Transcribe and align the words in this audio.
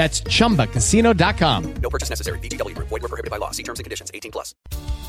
That's 0.00 0.22
chumbacasino.com. 0.22 1.74
No 1.82 1.90
purchase 1.90 2.08
necessary. 2.08 2.38
BGW. 2.38 2.74
Group. 2.74 2.88
Void 2.88 3.02
were 3.02 3.08
prohibited 3.08 3.30
by 3.30 3.36
law. 3.36 3.50
See 3.50 3.62
terms 3.62 3.80
and 3.80 3.84
conditions. 3.84 4.10
18 4.14 4.32
plus. 4.32 4.54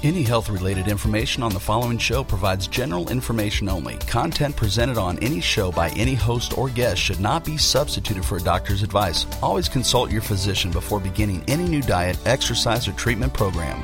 Any 0.04 0.22
health-related 0.22 0.90
information 0.90 1.44
on 1.44 1.54
the 1.54 1.62
following 1.62 1.98
show 1.98 2.26
provides 2.26 2.68
general 2.68 3.10
information 3.10 3.70
only. 3.70 4.00
Content 4.00 4.54
presented 4.54 4.98
on 4.98 5.18
any 5.20 5.40
show 5.40 5.72
by 5.72 5.92
any 5.92 6.14
host 6.14 6.58
or 6.58 6.68
guest 6.68 7.00
should 7.00 7.22
not 7.22 7.46
be 7.46 7.56
substituted 7.56 8.26
for 8.26 8.36
a 8.36 8.42
doctor's 8.42 8.84
advice. 8.84 9.26
Always 9.42 9.70
consult 9.70 10.12
your 10.12 10.22
physician 10.22 10.72
before 10.72 11.00
beginning 11.00 11.46
any 11.48 11.70
new 11.70 11.82
diet, 11.82 12.18
exercise, 12.26 12.86
or 12.86 12.92
treatment 12.92 13.34
program. 13.34 13.82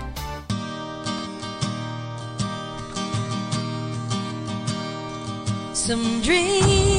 Some 5.73 6.21
dreams 6.21 6.96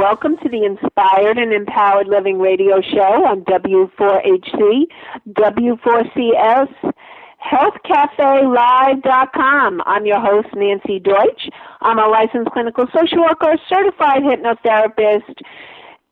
welcome 0.00 0.36
to 0.38 0.48
the 0.48 0.64
Inspired 0.64 1.36
and 1.36 1.52
Empowered 1.52 2.08
Living 2.08 2.38
Radio 2.38 2.80
Show 2.80 3.26
on 3.26 3.44
W4HC, 3.44 4.86
W4CS, 5.28 6.72
HealthCafeLive.com. 7.44 9.82
I'm 9.84 10.06
your 10.06 10.20
host, 10.20 10.48
Nancy 10.56 11.00
Deutsch. 11.00 11.50
I'm 11.82 11.98
a 11.98 12.08
licensed 12.08 12.50
clinical 12.50 12.86
social 12.96 13.20
worker, 13.20 13.58
certified 13.68 14.22
hypnotherapist, 14.22 15.34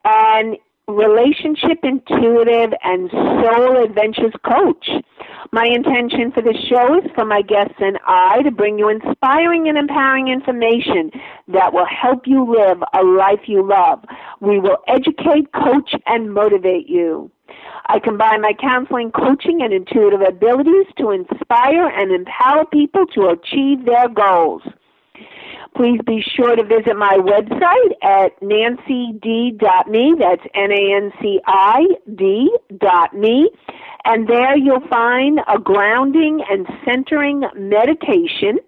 and 0.05 0.59
relationship 0.88 1.78
intuitive 1.82 2.72
and 2.82 3.10
soul 3.10 3.84
adventures 3.84 4.32
coach. 4.44 4.88
My 5.53 5.66
intention 5.66 6.32
for 6.32 6.43
this 6.43 6.56
show 6.69 6.99
is 6.99 7.10
for 7.15 7.25
my 7.25 7.43
guests 7.43 7.75
and 7.78 7.99
I 8.06 8.43
to 8.43 8.50
bring 8.50 8.78
you 8.78 8.88
inspiring 8.88 9.69
and 9.69 9.76
empowering 9.76 10.28
information 10.28 11.10
that 11.49 11.72
will 11.72 11.87
help 11.87 12.26
you 12.26 12.44
live 12.50 12.82
a 12.94 13.03
life 13.04 13.47
you 13.47 13.66
love. 13.66 14.03
We 14.41 14.59
will 14.59 14.78
educate, 14.88 15.53
coach, 15.53 15.93
and 16.06 16.32
motivate 16.32 16.88
you. 16.88 17.31
I 17.87 17.99
combine 17.99 18.43
my 18.43 18.53
counseling, 18.59 19.10
coaching, 19.12 19.62
and 19.62 19.72
intuitive 19.72 20.20
abilities 20.20 20.87
to 20.99 21.10
inspire 21.10 21.88
and 21.88 22.12
empower 22.12 22.66
people 22.66 23.06
to 23.15 23.28
achieve 23.28 23.87
their 23.87 24.09
goals. 24.09 24.62
Please 25.77 26.01
be 26.06 26.23
sure 26.34 26.56
to 26.56 26.65
visit 26.65 26.97
my 26.97 27.19
website 27.19 27.93
at 28.03 28.41
nancyd.me. 28.41 30.15
That's 30.19 30.43
N-A-N-C-I-D 30.55 32.51
dot 32.79 33.15
me. 33.15 33.51
And 34.05 34.29
there 34.29 34.56
you'll 34.56 34.87
find 34.89 35.41
a 35.47 35.59
grounding 35.59 36.43
and 36.51 36.67
centering 36.84 37.45
meditation 37.55 38.59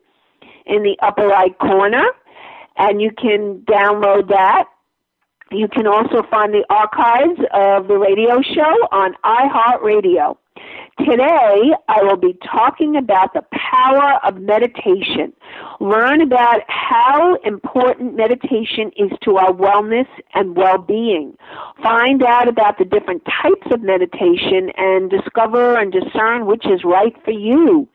in 0.66 0.82
the 0.82 0.96
upper 1.02 1.26
right 1.26 1.58
corner. 1.58 2.04
And 2.76 3.00
you 3.00 3.10
can 3.10 3.64
download 3.68 4.28
that. 4.28 4.66
You 5.52 5.66
can 5.66 5.86
also 5.86 6.22
find 6.30 6.54
the 6.54 6.64
archives 6.70 7.40
of 7.52 7.88
the 7.88 7.98
radio 7.98 8.40
show 8.40 8.88
on 8.92 9.14
iHeartRadio. 9.24 10.36
Today, 11.00 11.72
I 11.88 12.02
will 12.02 12.16
be 12.16 12.38
talking 12.44 12.96
about 12.96 13.34
the 13.34 13.42
power 13.50 14.20
of 14.24 14.36
meditation. 14.40 15.32
Learn 15.80 16.20
about 16.20 16.60
how 16.68 17.34
important 17.44 18.14
meditation 18.14 18.92
is 18.96 19.10
to 19.22 19.38
our 19.38 19.52
wellness 19.52 20.06
and 20.34 20.56
well-being. 20.56 21.36
Find 21.82 22.22
out 22.22 22.46
about 22.46 22.78
the 22.78 22.84
different 22.84 23.24
types 23.24 23.66
of 23.72 23.82
meditation 23.82 24.70
and 24.76 25.10
discover 25.10 25.76
and 25.80 25.90
discern 25.90 26.46
which 26.46 26.64
is 26.66 26.84
right 26.84 27.16
for 27.24 27.32
you. 27.32 27.88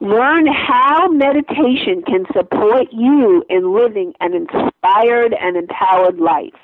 Learn 0.00 0.46
how 0.46 1.08
meditation 1.08 2.02
can 2.02 2.24
support 2.32 2.88
you 2.92 3.44
in 3.48 3.74
living 3.74 4.14
an 4.20 4.34
inspired 4.34 5.34
and 5.34 5.56
empowered 5.56 6.18
life. 6.18 6.54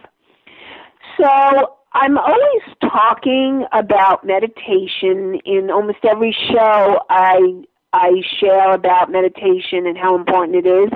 So, 1.21 1.77
I'm 1.93 2.19
always 2.19 2.63
talking 2.83 3.65
about 3.73 4.25
meditation 4.25 5.41
in 5.47 5.71
almost 5.71 5.99
every 6.05 6.37
show 6.51 7.01
I 7.09 7.63
I 7.95 8.21
share 8.39 8.75
about 8.75 9.11
meditation 9.11 9.87
and 9.87 9.97
how 9.97 10.15
important 10.15 10.57
it 10.57 10.69
is. 10.69 10.91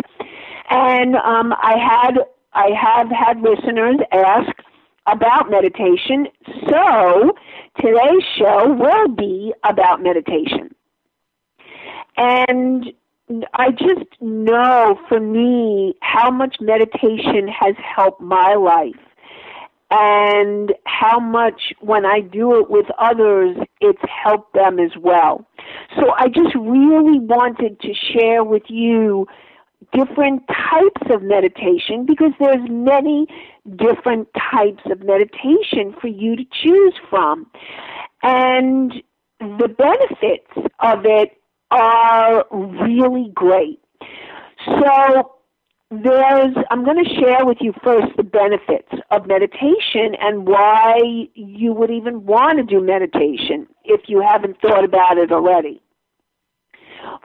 And 0.68 1.16
um, 1.16 1.54
I 1.54 1.76
had 1.78 2.18
I 2.52 2.68
have 2.78 3.08
had 3.08 3.40
listeners 3.40 3.96
ask 4.12 4.50
about 5.06 5.50
meditation. 5.50 6.26
So 6.68 7.32
today's 7.80 8.24
show 8.36 8.72
will 8.74 9.08
be 9.08 9.54
about 9.64 10.02
meditation. 10.02 10.74
And 12.20 12.92
I 13.54 13.70
just 13.70 14.10
know 14.20 15.00
for 15.08 15.20
me 15.20 15.94
how 16.02 16.30
much 16.30 16.56
meditation 16.60 17.48
has 17.48 17.74
helped 17.96 18.20
my 18.20 18.54
life 18.56 19.00
and 19.90 20.74
how 20.84 21.18
much 21.18 21.72
when 21.80 22.04
I 22.04 22.20
do 22.20 22.60
it 22.60 22.68
with 22.68 22.84
others, 22.98 23.56
it's 23.80 24.02
helped 24.22 24.52
them 24.52 24.78
as 24.78 24.90
well. 25.00 25.46
So 25.96 26.12
I 26.14 26.28
just 26.28 26.54
really 26.54 27.18
wanted 27.20 27.80
to 27.80 27.94
share 28.12 28.44
with 28.44 28.64
you 28.68 29.26
different 29.94 30.42
types 30.48 31.10
of 31.10 31.22
meditation 31.22 32.04
because 32.04 32.32
there's 32.38 32.68
many 32.68 33.28
different 33.76 34.28
types 34.52 34.82
of 34.90 35.02
meditation 35.02 35.94
for 35.98 36.08
you 36.08 36.36
to 36.36 36.44
choose 36.62 36.94
from. 37.08 37.46
And 38.22 38.92
the 39.40 39.68
benefits 39.68 40.70
of 40.80 41.06
it 41.06 41.39
are 41.70 42.44
really 42.50 43.30
great. 43.34 43.80
So 44.66 45.32
there's 45.90 46.54
I'm 46.70 46.84
going 46.84 47.04
to 47.04 47.10
share 47.20 47.44
with 47.44 47.58
you 47.60 47.74
first 47.82 48.16
the 48.16 48.22
benefits 48.22 48.88
of 49.10 49.26
meditation 49.26 50.14
and 50.20 50.46
why 50.46 51.00
you 51.34 51.72
would 51.72 51.90
even 51.90 52.24
want 52.24 52.58
to 52.58 52.64
do 52.64 52.80
meditation 52.80 53.66
if 53.84 54.02
you 54.06 54.20
haven't 54.20 54.60
thought 54.60 54.84
about 54.84 55.18
it 55.18 55.32
already. 55.32 55.82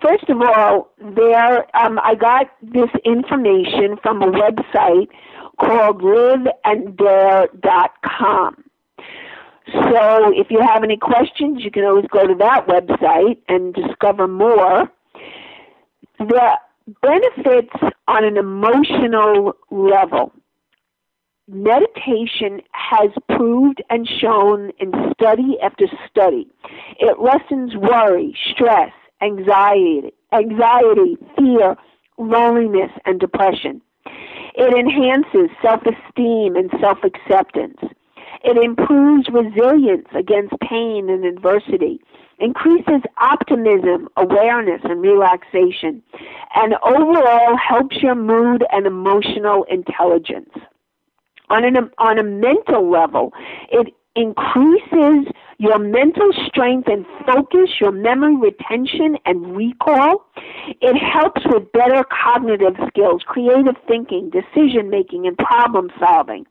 First 0.02 0.28
of 0.30 0.42
all, 0.42 0.90
there 1.16 1.68
um, 1.78 2.00
I 2.04 2.16
got 2.16 2.48
this 2.62 2.90
information 3.04 3.98
from 4.02 4.24
a 4.24 4.32
website 4.32 5.10
called 5.60 6.02
liveanddare.com. 6.02 8.65
So 9.74 10.32
if 10.34 10.48
you 10.50 10.60
have 10.62 10.84
any 10.84 10.98
questions, 10.98 11.64
you 11.64 11.72
can 11.72 11.84
always 11.84 12.06
go 12.12 12.28
to 12.28 12.36
that 12.36 12.68
website 12.68 13.38
and 13.48 13.74
discover 13.74 14.28
more. 14.28 14.90
The 16.20 16.58
benefits 17.02 17.74
on 18.08 18.24
an 18.24 18.38
emotional 18.38 19.56
level. 19.72 20.32
Meditation 21.48 22.62
has 22.72 23.12
proved 23.30 23.82
and 23.90 24.08
shown 24.20 24.72
in 24.80 24.92
study 25.14 25.58
after 25.62 25.86
study. 26.10 26.48
It 27.00 27.20
lessens 27.20 27.76
worry, 27.76 28.36
stress, 28.52 28.92
anxiety, 29.22 30.12
anxiety, 30.32 31.18
fear, 31.38 31.76
loneliness, 32.18 32.92
and 33.06 33.20
depression. 33.20 33.82
It 34.56 34.74
enhances 34.74 35.50
self-esteem 35.62 36.56
and 36.56 36.72
self-acceptance. 36.80 37.78
It 38.48 38.58
improves 38.58 39.28
resilience 39.34 40.08
against 40.14 40.54
pain 40.60 41.10
and 41.10 41.26
adversity, 41.26 42.00
increases 42.38 43.02
optimism, 43.20 44.08
awareness, 44.18 44.82
and 44.84 45.02
relaxation, 45.02 46.04
and 46.54 46.76
overall 46.84 47.58
helps 47.58 47.98
your 48.04 48.14
mood 48.14 48.64
and 48.72 48.86
emotional 48.86 49.64
intelligence. 49.64 50.52
On, 51.50 51.66
an, 51.66 51.90
on 51.98 52.20
a 52.20 52.24
mental 52.24 52.88
level, 52.88 53.34
it 53.72 53.92
increases 54.16 55.26
your 55.58 55.80
mental 55.80 56.30
strength 56.46 56.88
and 56.88 57.04
focus, 57.26 57.72
your 57.82 57.92
memory 57.92 58.36
retention 58.36 59.18
and 59.26 59.58
recall. 59.58 60.24
It 60.82 60.96
helps 60.98 61.42
with 61.48 61.72
better 61.72 62.04
cognitive 62.04 62.76
skills, 62.90 63.24
creative 63.26 63.76
thinking, 63.88 64.30
decision 64.30 64.92
making, 64.92 65.26
and 65.26 65.36
problem 65.36 65.90
solving 66.00 66.46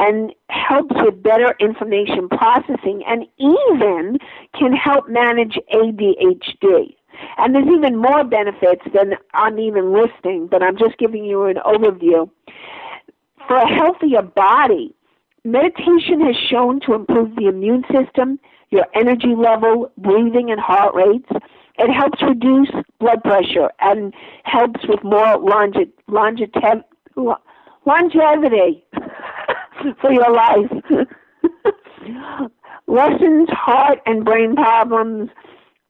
and 0.00 0.32
helps 0.48 0.94
with 0.96 1.22
better 1.22 1.54
information 1.60 2.26
processing 2.30 3.02
and 3.06 3.26
even 3.38 4.18
can 4.58 4.72
help 4.72 5.08
manage 5.08 5.58
ADHD. 5.74 6.96
And 7.36 7.54
there's 7.54 7.68
even 7.68 7.96
more 7.96 8.24
benefits 8.24 8.82
than 8.94 9.14
I'm 9.34 9.58
even 9.58 9.92
listing, 9.92 10.48
but 10.50 10.62
I'm 10.62 10.78
just 10.78 10.96
giving 10.96 11.24
you 11.24 11.44
an 11.44 11.56
overview. 11.56 12.30
For 13.46 13.56
a 13.56 13.68
healthier 13.68 14.22
body, 14.22 14.94
meditation 15.44 16.20
has 16.22 16.36
shown 16.48 16.80
to 16.86 16.94
improve 16.94 17.36
the 17.36 17.48
immune 17.48 17.84
system, 17.92 18.38
your 18.70 18.86
energy 18.94 19.34
level, 19.36 19.92
breathing, 19.98 20.50
and 20.50 20.60
heart 20.60 20.94
rates. 20.94 21.28
It 21.78 21.92
helps 21.92 22.22
reduce 22.22 22.70
blood 23.00 23.22
pressure 23.22 23.70
and 23.80 24.14
helps 24.44 24.80
with 24.88 25.04
more 25.04 25.36
longe- 25.36 25.92
longevity. 26.08 26.84
longevity. 27.84 28.84
for 30.00 30.12
your 30.12 30.32
life. 30.32 30.70
Lessens 32.86 33.48
heart 33.50 33.98
and 34.06 34.24
brain 34.24 34.54
problems 34.54 35.30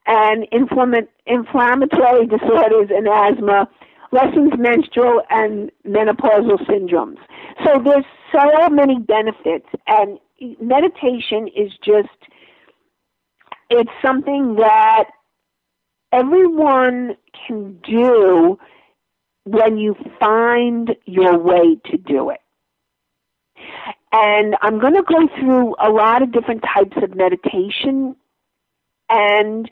and 0.05 0.47
inflammatory 0.51 2.27
disorders 2.27 2.89
and 2.89 3.07
asthma, 3.07 3.67
lessens 4.11 4.51
menstrual 4.57 5.21
and 5.29 5.71
menopausal 5.87 6.59
syndromes. 6.67 7.17
So 7.63 7.81
there's 7.83 8.05
so 8.31 8.69
many 8.69 8.99
benefits 8.99 9.67
and 9.87 10.19
meditation 10.59 11.47
is 11.55 11.71
just 11.83 12.09
it's 13.69 13.91
something 14.01 14.55
that 14.55 15.05
everyone 16.11 17.15
can 17.47 17.79
do 17.87 18.57
when 19.45 19.77
you 19.77 19.95
find 20.19 20.95
your 21.05 21.37
way 21.37 21.77
to 21.85 21.97
do 21.97 22.29
it. 22.29 22.41
And 24.11 24.55
I'm 24.61 24.79
going 24.79 24.95
to 24.95 25.03
go 25.03 25.27
through 25.39 25.75
a 25.79 25.89
lot 25.89 26.21
of 26.21 26.31
different 26.31 26.63
types 26.63 26.97
of 27.01 27.15
meditation 27.15 28.15
and 29.09 29.69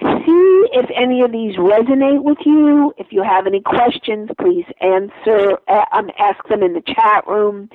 see 0.00 0.68
if 0.72 0.90
any 0.94 1.22
of 1.22 1.32
these 1.32 1.56
resonate 1.56 2.22
with 2.22 2.38
you. 2.44 2.94
If 2.98 3.08
you 3.10 3.22
have 3.22 3.46
any 3.46 3.60
questions, 3.60 4.30
please 4.38 4.64
answer, 4.80 5.58
um, 5.92 6.10
ask 6.18 6.46
them 6.48 6.62
in 6.62 6.74
the 6.74 6.82
chat 6.82 7.26
room. 7.26 7.68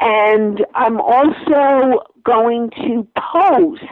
And 0.00 0.64
I'm 0.74 1.00
also 1.00 2.04
going 2.24 2.70
to 2.70 3.06
post 3.16 3.82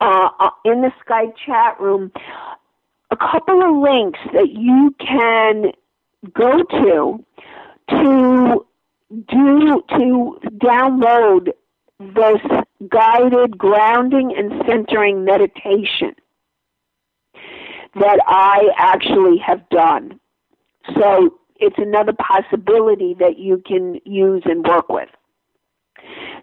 uh, 0.00 0.28
uh 0.38 0.50
in 0.64 0.82
the 0.82 0.92
Skype 1.04 1.34
chat 1.44 1.80
room 1.80 2.12
a 3.10 3.16
couple 3.16 3.62
of 3.62 3.82
links 3.82 4.20
that 4.32 4.50
you 4.50 4.94
can 5.00 5.72
go 6.32 6.62
to 6.62 7.24
to 7.88 8.66
do 9.10 9.82
to 9.90 10.38
download 10.58 11.48
this 11.98 12.40
guided 12.88 13.58
grounding 13.58 14.34
and 14.36 14.62
centering 14.66 15.24
meditation 15.24 16.14
that 17.94 18.20
I 18.26 18.68
actually 18.76 19.38
have 19.38 19.68
done. 19.70 20.20
So 20.94 21.38
it's 21.56 21.78
another 21.78 22.12
possibility 22.12 23.14
that 23.18 23.38
you 23.38 23.62
can 23.66 24.00
use 24.04 24.42
and 24.44 24.64
work 24.66 24.88
with. 24.88 25.08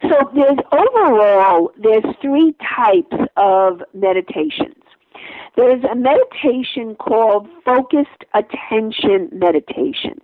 So 0.04 0.30
there's 0.36 0.60
overall 0.72 1.72
there's 1.82 2.04
three 2.22 2.54
types 2.76 3.16
of 3.38 3.82
meditations. 3.94 4.76
There's 5.56 5.84
a 5.84 5.96
meditation 5.96 6.96
called 6.96 7.48
focused 7.64 8.26
attention 8.34 9.30
meditation. 9.32 10.20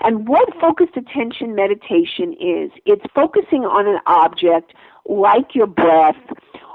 And 0.00 0.28
what 0.28 0.48
focused 0.60 0.96
attention 0.96 1.54
meditation 1.54 2.34
is, 2.34 2.70
it's 2.84 3.04
focusing 3.14 3.64
on 3.64 3.86
an 3.86 4.00
object 4.06 4.74
like 5.06 5.54
your 5.54 5.66
breath 5.66 6.16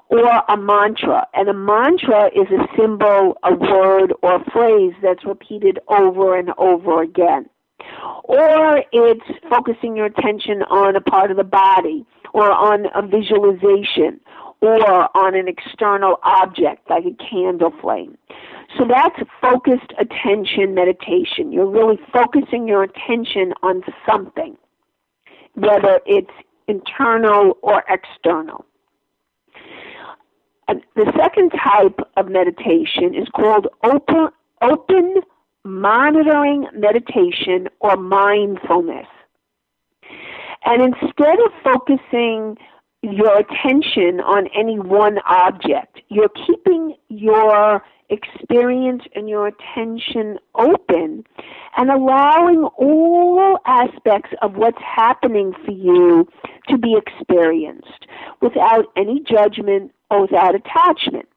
or 0.09 0.25
a 0.49 0.57
mantra. 0.57 1.27
And 1.33 1.49
a 1.49 1.53
mantra 1.53 2.27
is 2.27 2.47
a 2.51 2.67
symbol, 2.75 3.37
a 3.43 3.53
word, 3.53 4.13
or 4.21 4.35
a 4.35 4.51
phrase 4.51 4.93
that's 5.01 5.25
repeated 5.25 5.79
over 5.87 6.37
and 6.37 6.49
over 6.57 7.01
again. 7.01 7.49
Or 8.23 8.83
it's 8.91 9.25
focusing 9.49 9.95
your 9.95 10.07
attention 10.07 10.63
on 10.63 10.95
a 10.95 11.01
part 11.01 11.31
of 11.31 11.37
the 11.37 11.43
body 11.43 12.05
or 12.33 12.51
on 12.51 12.85
a 12.95 13.05
visualization 13.05 14.19
or 14.61 15.17
on 15.17 15.35
an 15.35 15.47
external 15.47 16.19
object 16.23 16.89
like 16.89 17.05
a 17.05 17.15
candle 17.23 17.73
flame. 17.81 18.17
So 18.77 18.85
that's 18.87 19.19
focused 19.41 19.93
attention 19.97 20.75
meditation. 20.75 21.51
You're 21.51 21.69
really 21.69 21.99
focusing 22.13 22.67
your 22.67 22.83
attention 22.83 23.53
on 23.63 23.81
something, 24.07 24.57
whether 25.55 26.01
it's 26.05 26.31
internal 26.67 27.57
or 27.61 27.83
external. 27.89 28.65
And 30.67 30.83
the 30.95 31.11
second 31.17 31.49
type 31.49 31.99
of 32.15 32.29
meditation 32.29 33.15
is 33.15 33.27
called 33.35 33.67
open, 33.83 34.27
open 34.61 35.15
monitoring 35.63 36.67
meditation 36.73 37.69
or 37.79 37.97
mindfulness. 37.97 39.07
And 40.65 40.83
instead 40.83 41.39
of 41.39 41.51
focusing 41.63 42.57
your 43.01 43.39
attention 43.39 44.19
on 44.19 44.47
any 44.57 44.77
one 44.79 45.19
object. 45.27 46.01
You're 46.09 46.31
keeping 46.47 46.95
your 47.07 47.83
experience 48.09 49.03
and 49.15 49.29
your 49.29 49.47
attention 49.47 50.37
open 50.55 51.23
and 51.77 51.89
allowing 51.91 52.63
all 52.77 53.59
aspects 53.65 54.31
of 54.41 54.55
what's 54.55 54.81
happening 54.81 55.53
for 55.65 55.71
you 55.71 56.27
to 56.67 56.77
be 56.77 56.95
experienced 56.97 58.07
without 58.41 58.85
any 58.97 59.21
judgment 59.21 59.93
or 60.09 60.21
without 60.21 60.55
attachment. 60.55 61.29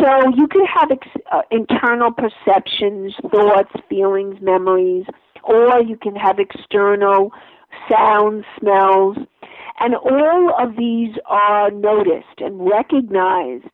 So 0.00 0.34
you 0.36 0.46
can 0.48 0.64
have 0.66 0.90
ex- 0.90 1.24
uh, 1.32 1.42
internal 1.50 2.12
perceptions, 2.12 3.14
thoughts, 3.32 3.72
feelings, 3.88 4.36
memories, 4.42 5.06
or 5.44 5.80
you 5.80 5.96
can 5.96 6.14
have 6.16 6.38
external 6.38 7.32
sounds, 7.90 8.44
smells, 8.58 9.16
and 9.80 9.94
all 9.94 10.54
of 10.58 10.76
these 10.76 11.14
are 11.26 11.70
noticed 11.70 12.38
and 12.38 12.68
recognized 12.68 13.70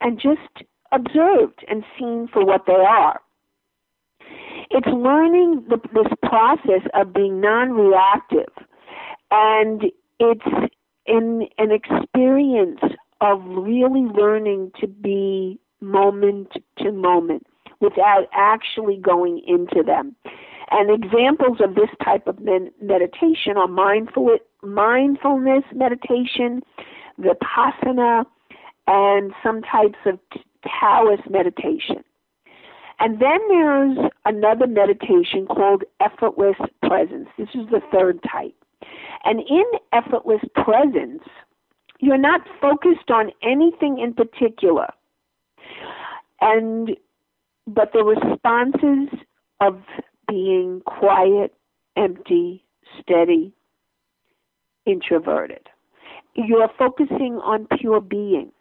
and 0.00 0.20
just 0.20 0.66
observed 0.92 1.64
and 1.68 1.84
seen 1.98 2.28
for 2.32 2.44
what 2.44 2.62
they 2.66 2.72
are. 2.72 3.20
It's 4.70 4.86
learning 4.86 5.64
the, 5.68 5.78
this 5.92 6.12
process 6.22 6.88
of 6.94 7.12
being 7.12 7.40
non 7.40 7.72
reactive, 7.72 8.52
and 9.30 9.84
it's 10.18 10.70
in 11.06 11.48
an 11.58 11.70
experience 11.70 12.80
of 13.20 13.40
really 13.44 14.00
learning 14.00 14.72
to 14.80 14.86
be 14.86 15.58
moment 15.80 16.52
to 16.78 16.92
moment 16.92 17.46
without 17.82 18.28
actually 18.32 18.96
going 18.96 19.42
into 19.46 19.82
them. 19.84 20.16
And 20.70 20.90
examples 20.90 21.58
of 21.60 21.74
this 21.74 21.90
type 22.02 22.26
of 22.26 22.38
meditation 22.80 23.58
are 23.58 23.68
mindful, 23.68 24.38
mindfulness 24.62 25.64
meditation, 25.74 26.62
vipassana, 27.20 28.24
and 28.86 29.32
some 29.42 29.60
types 29.60 29.98
of 30.06 30.18
Taoist 30.64 31.28
meditation. 31.28 32.02
And 33.00 33.20
then 33.20 33.38
there's 33.48 33.98
another 34.24 34.66
meditation 34.66 35.46
called 35.46 35.82
effortless 36.00 36.56
presence. 36.86 37.28
This 37.36 37.48
is 37.54 37.68
the 37.70 37.80
third 37.92 38.20
type. 38.22 38.54
And 39.24 39.40
in 39.40 39.64
effortless 39.92 40.40
presence, 40.54 41.22
you're 41.98 42.16
not 42.16 42.40
focused 42.60 43.10
on 43.10 43.30
anything 43.42 43.98
in 43.98 44.14
particular. 44.14 44.88
And 46.40 46.96
but 47.66 47.92
the 47.92 48.04
responses 48.04 49.08
of 49.60 49.80
being 50.28 50.82
quiet, 50.86 51.54
empty, 51.96 52.64
steady, 53.00 53.52
introverted. 54.86 55.68
You're 56.34 56.70
focusing 56.78 57.40
on 57.44 57.66
pure 57.78 58.00
being. 58.00 58.52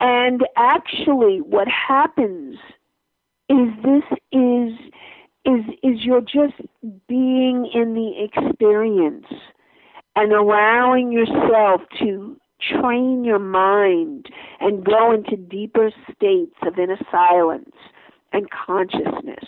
And 0.00 0.42
actually 0.56 1.38
what 1.40 1.68
happens 1.68 2.56
is 3.48 3.68
this 3.82 4.18
is 4.32 4.72
is 5.44 5.64
is 5.82 6.04
you're 6.04 6.20
just 6.20 6.60
being 7.08 7.70
in 7.72 7.94
the 7.94 8.24
experience 8.24 9.26
and 10.16 10.32
allowing 10.32 11.12
yourself 11.12 11.80
to 12.00 12.36
train 12.60 13.24
your 13.24 13.38
mind 13.38 14.26
and 14.60 14.84
go 14.84 15.12
into 15.12 15.36
deeper 15.36 15.90
states 16.14 16.54
of 16.62 16.78
inner 16.78 16.98
silence 17.10 17.74
and 18.32 18.48
consciousness. 18.50 19.44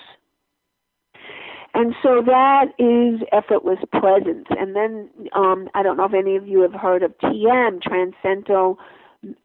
And 1.74 1.94
so 2.02 2.22
that 2.26 2.72
is 2.78 3.20
effortless 3.32 3.78
presence. 3.92 4.46
And 4.50 4.74
then 4.74 5.10
um, 5.34 5.68
I 5.74 5.82
don't 5.82 5.96
know 5.96 6.06
if 6.06 6.14
any 6.14 6.36
of 6.36 6.46
you 6.46 6.62
have 6.62 6.72
heard 6.72 7.02
of 7.02 7.16
TM, 7.18 7.82
transcendental 7.82 8.78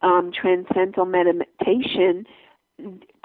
um, 0.01 0.31
transcendental 0.33 1.05
meditation. 1.05 2.25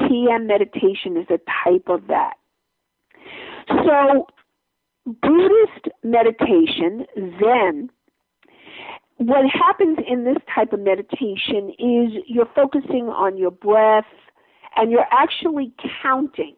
TM 0.01 0.47
meditation 0.47 1.17
is 1.17 1.27
a 1.31 1.39
type 1.65 1.89
of 1.89 2.07
that. 2.09 2.35
So 3.69 4.27
Buddhist 5.07 5.89
meditation, 6.03 7.07
Zen, 7.39 7.91
what 9.19 9.45
happens 9.51 9.99
in 10.07 10.25
this 10.25 10.39
type 10.53 10.73
of 10.73 10.81
meditation 10.81 11.71
is 11.79 12.23
you're 12.27 12.49
focusing 12.55 13.09
on 13.09 13.37
your 13.37 13.51
breath 13.51 14.07
and 14.77 14.91
you're 14.91 15.07
actually 15.11 15.73
counting. 16.03 16.55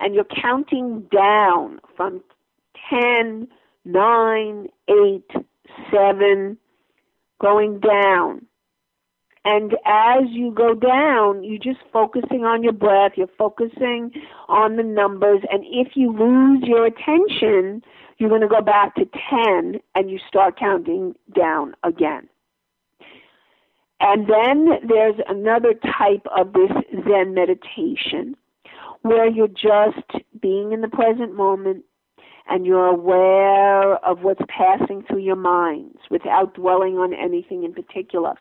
And 0.00 0.14
you're 0.14 0.26
counting 0.42 1.06
down 1.12 1.78
from 1.96 2.20
10, 2.90 3.46
9, 3.84 4.66
8, 4.88 5.30
7, 5.92 6.58
going 7.40 7.80
down. 7.80 8.44
And 9.44 9.74
as 9.86 10.22
you 10.30 10.52
go 10.52 10.74
down, 10.74 11.44
you're 11.44 11.58
just 11.58 11.84
focusing 11.92 12.44
on 12.44 12.62
your 12.62 12.72
breath, 12.72 13.12
you're 13.16 13.28
focusing 13.38 14.10
on 14.48 14.76
the 14.76 14.82
numbers, 14.82 15.40
and 15.50 15.62
if 15.66 15.96
you 15.96 16.10
lose 16.12 16.62
your 16.66 16.86
attention, 16.86 17.82
you're 18.18 18.28
going 18.28 18.40
to 18.40 18.48
go 18.48 18.60
back 18.60 18.94
to 18.96 19.04
10 19.04 19.80
and 19.94 20.10
you 20.10 20.18
start 20.28 20.58
counting 20.58 21.14
down 21.34 21.74
again. 21.82 22.28
And 24.00 24.28
then 24.28 24.80
there's 24.86 25.16
another 25.28 25.72
type 25.98 26.26
of 26.36 26.52
this 26.52 26.70
Zen 27.08 27.34
meditation 27.34 28.36
where 29.02 29.28
you're 29.28 29.48
just 29.48 30.24
being 30.40 30.72
in 30.72 30.80
the 30.80 30.88
present 30.88 31.34
moment 31.34 31.84
and 32.48 32.66
you're 32.66 32.86
aware 32.86 33.94
of 34.04 34.20
what's 34.22 34.42
passing 34.48 35.02
through 35.08 35.20
your 35.20 35.36
minds 35.36 35.98
without 36.10 36.54
dwelling 36.54 36.98
on 36.98 37.14
anything 37.14 37.64
in 37.64 37.72
particular. 37.72 38.34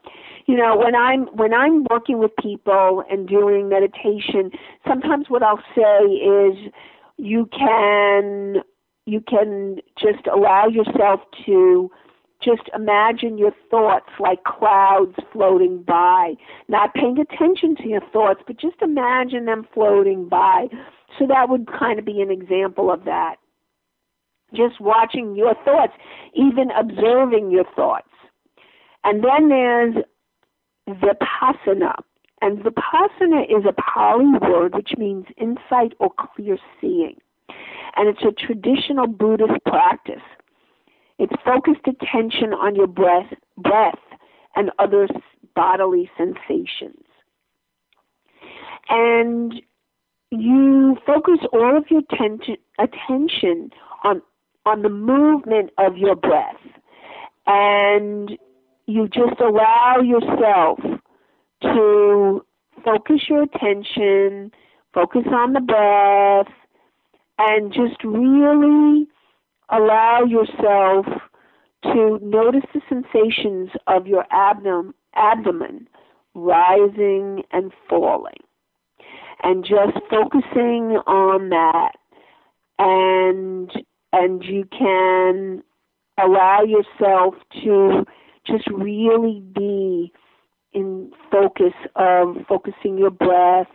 You 0.46 0.58
know, 0.58 0.76
when 0.76 0.96
I'm 0.96 1.28
when 1.28 1.54
I'm 1.54 1.86
working 1.90 2.20
with 2.20 2.32
people 2.42 3.04
and 3.10 3.28
doing 3.28 3.70
meditation, 3.70 4.52
sometimes 4.86 5.30
what 5.30 5.44
I'll 5.44 5.64
say 5.76 6.04
is 6.06 6.72
you 7.18 7.48
can 7.58 8.64
you 9.06 9.22
can 9.22 9.78
just 9.98 10.28
allow 10.28 10.68
yourself 10.68 11.22
to 11.46 11.92
just 12.44 12.64
imagine 12.76 13.38
your 13.38 13.54
thoughts 13.70 14.10
like 14.20 14.44
clouds 14.44 15.16
floating 15.32 15.82
by, 15.84 16.34
not 16.68 16.94
paying 16.94 17.18
attention 17.20 17.76
to 17.78 17.88
your 17.88 18.02
thoughts, 18.12 18.42
but 18.46 18.60
just 18.60 18.82
imagine 18.82 19.46
them 19.46 19.66
floating 19.74 20.28
by. 20.28 20.68
So 21.18 21.26
that 21.28 21.50
would 21.50 21.68
kind 21.68 22.00
of 22.00 22.06
be 22.06 22.22
an 22.22 22.32
example 22.32 22.92
of 22.92 23.06
that. 23.06 23.36
Just 24.54 24.80
watching 24.80 25.36
your 25.36 25.56
thoughts, 25.66 25.94
even 26.34 26.70
observing 26.72 27.50
your 27.50 27.66
thoughts. 27.76 28.10
And 29.04 29.24
then 29.24 29.50
there's 29.50 29.96
vipassana. 30.90 31.96
And 32.42 32.60
vipassana 32.60 33.46
is 33.46 33.66
a 33.68 33.74
Pali 33.74 34.26
word 34.42 34.76
which 34.76 34.92
means 34.98 35.26
insight 35.38 35.94
or 36.00 36.12
clear 36.36 36.58
seeing 36.82 37.16
and 37.96 38.10
it's 38.10 38.24
a 38.24 38.32
traditional 38.32 39.08
Buddhist 39.08 39.64
practice. 39.66 40.22
It's 41.20 41.34
focused 41.46 41.88
attention 41.88 42.54
on 42.54 42.76
your 42.76 42.88
breath, 42.88 43.32
breath 43.58 44.00
and 44.56 44.72
other 44.80 45.08
bodily 45.56 46.10
sensations. 46.18 47.06
And 48.90 49.62
you 50.32 50.98
focus 51.06 51.40
all 51.54 51.78
of 51.78 51.86
your 51.90 52.02
tension, 52.18 52.58
attention 52.80 53.70
on 54.04 54.22
on 54.66 54.82
the 54.82 54.90
movement 54.90 55.72
of 55.78 55.98
your 55.98 56.16
breath 56.16 56.56
and 57.46 58.32
you 58.86 59.08
just 59.08 59.40
allow 59.40 59.98
yourself 60.02 60.80
to 61.62 62.46
focus 62.84 63.22
your 63.30 63.44
attention, 63.44 64.52
focus 64.94 65.24
on 65.32 65.54
the 65.54 65.62
breath, 65.62 66.54
and 67.38 67.74
just 67.74 68.04
really 68.04 69.08
allow 69.70 70.24
yourself 70.24 71.06
to 71.84 72.20
notice 72.22 72.64
the 72.74 72.82
sensations 72.88 73.70
of 73.88 74.08
your 74.08 74.26
abdomen, 74.32 75.88
rising 76.34 77.44
and 77.52 77.72
falling. 77.90 78.34
And 79.44 79.66
just 79.66 79.98
focusing 80.10 80.98
on 81.06 81.50
that 81.50 81.92
and 82.80 83.72
and 84.14 84.44
you 84.44 84.66
can 84.72 85.64
allow 86.22 86.62
yourself 86.62 87.36
to 87.64 88.06
just 88.46 88.68
really 88.68 89.42
be 89.56 90.14
in 90.74 91.12
focus 91.32 91.74
of 91.96 92.38
focusing 92.48 92.98
your 92.98 93.12
breath 93.12 93.68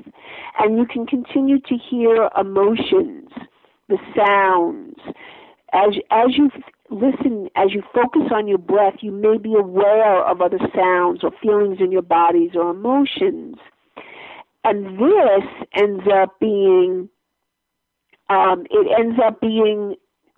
and 0.58 0.78
you 0.78 0.86
can 0.86 1.06
continue 1.06 1.58
to 1.60 1.76
hear 1.76 2.28
emotions 2.38 3.30
the 3.88 3.98
sounds. 4.16 4.96
As 5.72 5.94
as 6.10 6.36
you 6.36 6.50
listen 6.90 7.48
as 7.56 7.72
you 7.72 7.82
focus 7.94 8.30
on 8.32 8.48
your 8.48 8.58
breath 8.58 8.94
you 9.00 9.12
may 9.12 9.36
be 9.38 9.54
aware 9.54 10.24
of 10.24 10.40
other 10.40 10.58
sounds 10.74 11.20
or 11.22 11.30
feelings 11.42 11.78
in 11.80 11.92
your 11.92 12.02
bodies 12.02 12.52
or 12.54 12.70
emotions. 12.70 13.56
And 14.64 14.98
this 14.98 15.44
ends 15.74 16.04
up 16.12 16.38
being 16.40 17.08
um, 18.30 18.66
it 18.70 18.86
ends 18.98 19.18
up 19.24 19.40
being 19.40 19.94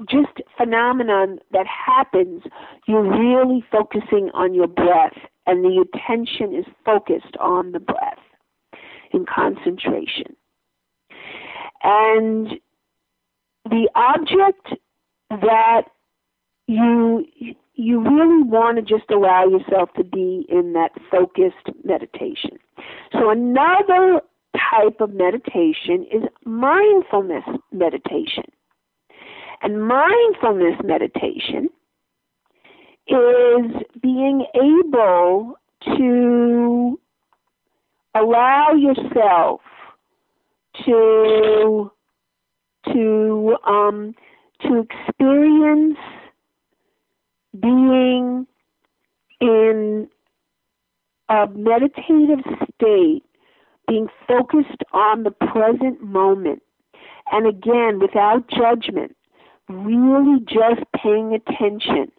just 0.08 0.40
phenomenon 0.56 1.38
that 1.52 1.66
happens. 1.66 2.42
You're 2.86 3.02
really 3.02 3.64
focusing 3.70 4.30
on 4.34 4.54
your 4.54 4.68
breath 4.68 5.16
and 5.50 5.64
the 5.64 5.84
attention 5.84 6.54
is 6.54 6.64
focused 6.84 7.36
on 7.40 7.72
the 7.72 7.80
breath 7.80 8.18
in 9.12 9.26
concentration. 9.26 10.36
And 11.82 12.60
the 13.68 13.88
object 13.96 14.74
that 15.30 15.82
you 16.68 17.26
you 17.74 18.00
really 18.00 18.42
want 18.44 18.76
to 18.76 18.82
just 18.82 19.10
allow 19.10 19.44
yourself 19.46 19.88
to 19.96 20.04
be 20.04 20.46
in 20.48 20.74
that 20.74 20.92
focused 21.10 21.74
meditation. 21.82 22.58
So 23.12 23.30
another 23.30 24.20
type 24.54 25.00
of 25.00 25.14
meditation 25.14 26.06
is 26.12 26.22
mindfulness 26.44 27.44
meditation. 27.72 28.44
And 29.62 29.86
mindfulness 29.88 30.78
meditation 30.84 31.70
is 33.10 33.82
being 34.00 34.46
able 34.54 35.56
to 35.96 36.98
allow 38.14 38.72
yourself 38.72 39.60
to 40.84 41.90
to 42.86 43.56
um 43.66 44.14
to 44.62 44.86
experience 44.86 45.98
being 47.60 48.46
in 49.40 50.08
a 51.28 51.46
meditative 51.48 52.44
state 52.74 53.22
being 53.88 54.06
focused 54.28 54.82
on 54.92 55.24
the 55.24 55.30
present 55.30 56.00
moment. 56.02 56.62
And 57.32 57.46
again 57.46 57.98
without 58.00 58.48
judgment 58.48 59.16
really 59.68 60.40
just 60.40 60.82
paying 61.00 61.32
attention 61.34 62.10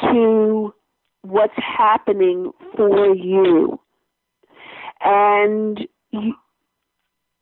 to 0.00 0.74
what's 1.22 1.54
happening 1.56 2.52
for 2.76 3.14
you. 3.14 3.80
And 5.00 5.86
you, 6.10 6.34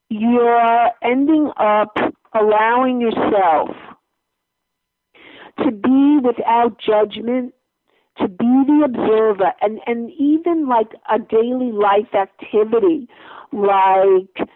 you're 0.08 0.90
ending 1.02 1.50
up 1.56 1.96
allowing 2.34 3.00
yourself 3.00 3.68
to 5.62 5.70
be 5.70 6.18
without 6.22 6.78
judgment, 6.78 7.54
to 8.18 8.28
be 8.28 8.44
the 8.66 8.82
observer, 8.84 9.52
and, 9.60 9.80
and 9.86 10.10
even 10.18 10.68
like 10.68 10.92
a 11.10 11.18
daily 11.18 11.72
life 11.72 12.14
activity 12.14 13.08
like 13.52 14.48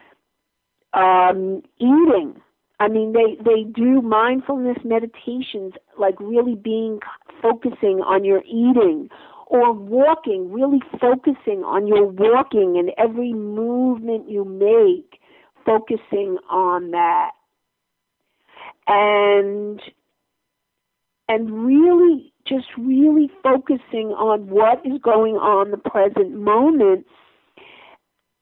um, 0.93 1.63
eating. 1.79 2.41
I 2.81 2.89
mean, 2.89 3.13
they, 3.13 3.37
they 3.43 3.65
do 3.65 4.01
mindfulness 4.03 4.79
meditations, 4.85 5.75
like 5.99 6.15
really 6.21 6.55
being 6.55 7.01
focusing 7.43 8.01
on 8.07 8.25
your 8.25 8.43
eating 8.45 9.09
or 9.47 9.73
walking, 9.73 10.53
really 10.53 10.81
focusing 11.01 11.65
on 11.65 11.87
your 11.89 12.05
walking 12.05 12.77
and 12.79 12.93
every 12.99 13.33
movement 13.33 14.31
you 14.31 14.45
make, 14.45 15.21
focusing 15.65 16.39
on 16.49 16.93
that. 16.93 17.31
And 18.87 19.81
and 21.29 21.67
really 21.67 22.33
just 22.47 22.67
really 22.79 23.31
focusing 23.43 24.09
on 24.17 24.49
what 24.49 24.81
is 24.85 24.99
going 25.03 25.35
on 25.35 25.71
the 25.71 25.77
present 25.77 26.33
moment 26.33 27.07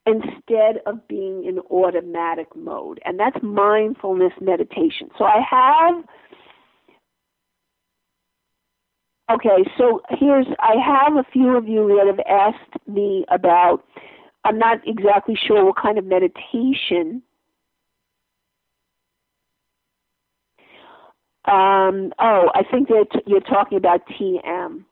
instead 0.07 0.81
of 0.87 1.07
being 1.09 1.45
in 1.45 1.59
automatic 1.71 2.49
mode. 2.55 3.01
And 3.05 3.19
that's 3.19 3.37
mindfulness 3.43 4.33
meditation. 4.41 5.11
So 5.19 5.25
I 5.25 5.41
have 5.49 6.05
Okay, 9.29 9.69
so 9.77 10.03
here's 10.11 10.47
I 10.61 10.75
have 10.77 11.17
a 11.17 11.25
few 11.33 11.57
of 11.57 11.67
you 11.67 11.89
that 11.99 12.07
have 12.07 12.21
asked 12.29 12.87
me 12.87 13.25
about 13.29 13.85
I'm 14.45 14.57
not 14.59 14.79
exactly 14.87 15.35
sure 15.35 15.65
what 15.65 15.77
kind 15.77 15.99
of 15.99 16.05
meditation 16.05 17.23
Um, 21.47 22.13
oh, 22.19 22.51
I 22.55 22.63
think 22.69 22.89
that 22.89 23.23
you're 23.27 23.41
talking 23.41 23.79
about 23.79 24.01
TM. 24.09 24.85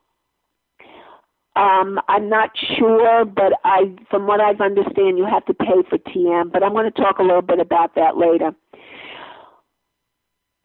Um, 1.55 1.99
I'm 2.09 2.27
not 2.27 2.49
sure, 2.77 3.23
but 3.23 3.53
I, 3.63 3.95
from 4.09 4.27
what 4.27 4.41
I've 4.41 4.59
understand, 4.59 5.17
you 5.17 5.25
have 5.25 5.45
to 5.45 5.53
pay 5.53 5.83
for 5.89 5.97
TM. 5.97 6.51
But 6.51 6.63
I'm 6.63 6.73
going 6.73 6.91
to 6.91 7.01
talk 7.01 7.19
a 7.19 7.23
little 7.23 7.41
bit 7.41 7.59
about 7.59 7.95
that 7.95 8.17
later. 8.17 8.51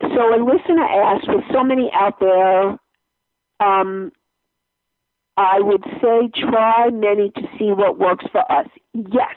So 0.02 0.34
a 0.34 0.38
listener 0.42 0.84
asked, 0.84 1.28
with 1.28 1.44
so 1.52 1.62
many 1.62 1.90
out 1.94 2.18
there, 2.20 2.70
um, 3.60 4.10
I 5.36 5.60
would 5.60 5.84
say 6.02 6.30
try 6.40 6.90
many 6.90 7.30
to 7.30 7.42
see 7.58 7.70
what 7.72 7.98
works 7.98 8.24
for 8.32 8.50
us. 8.50 8.66
Yes, 8.94 9.36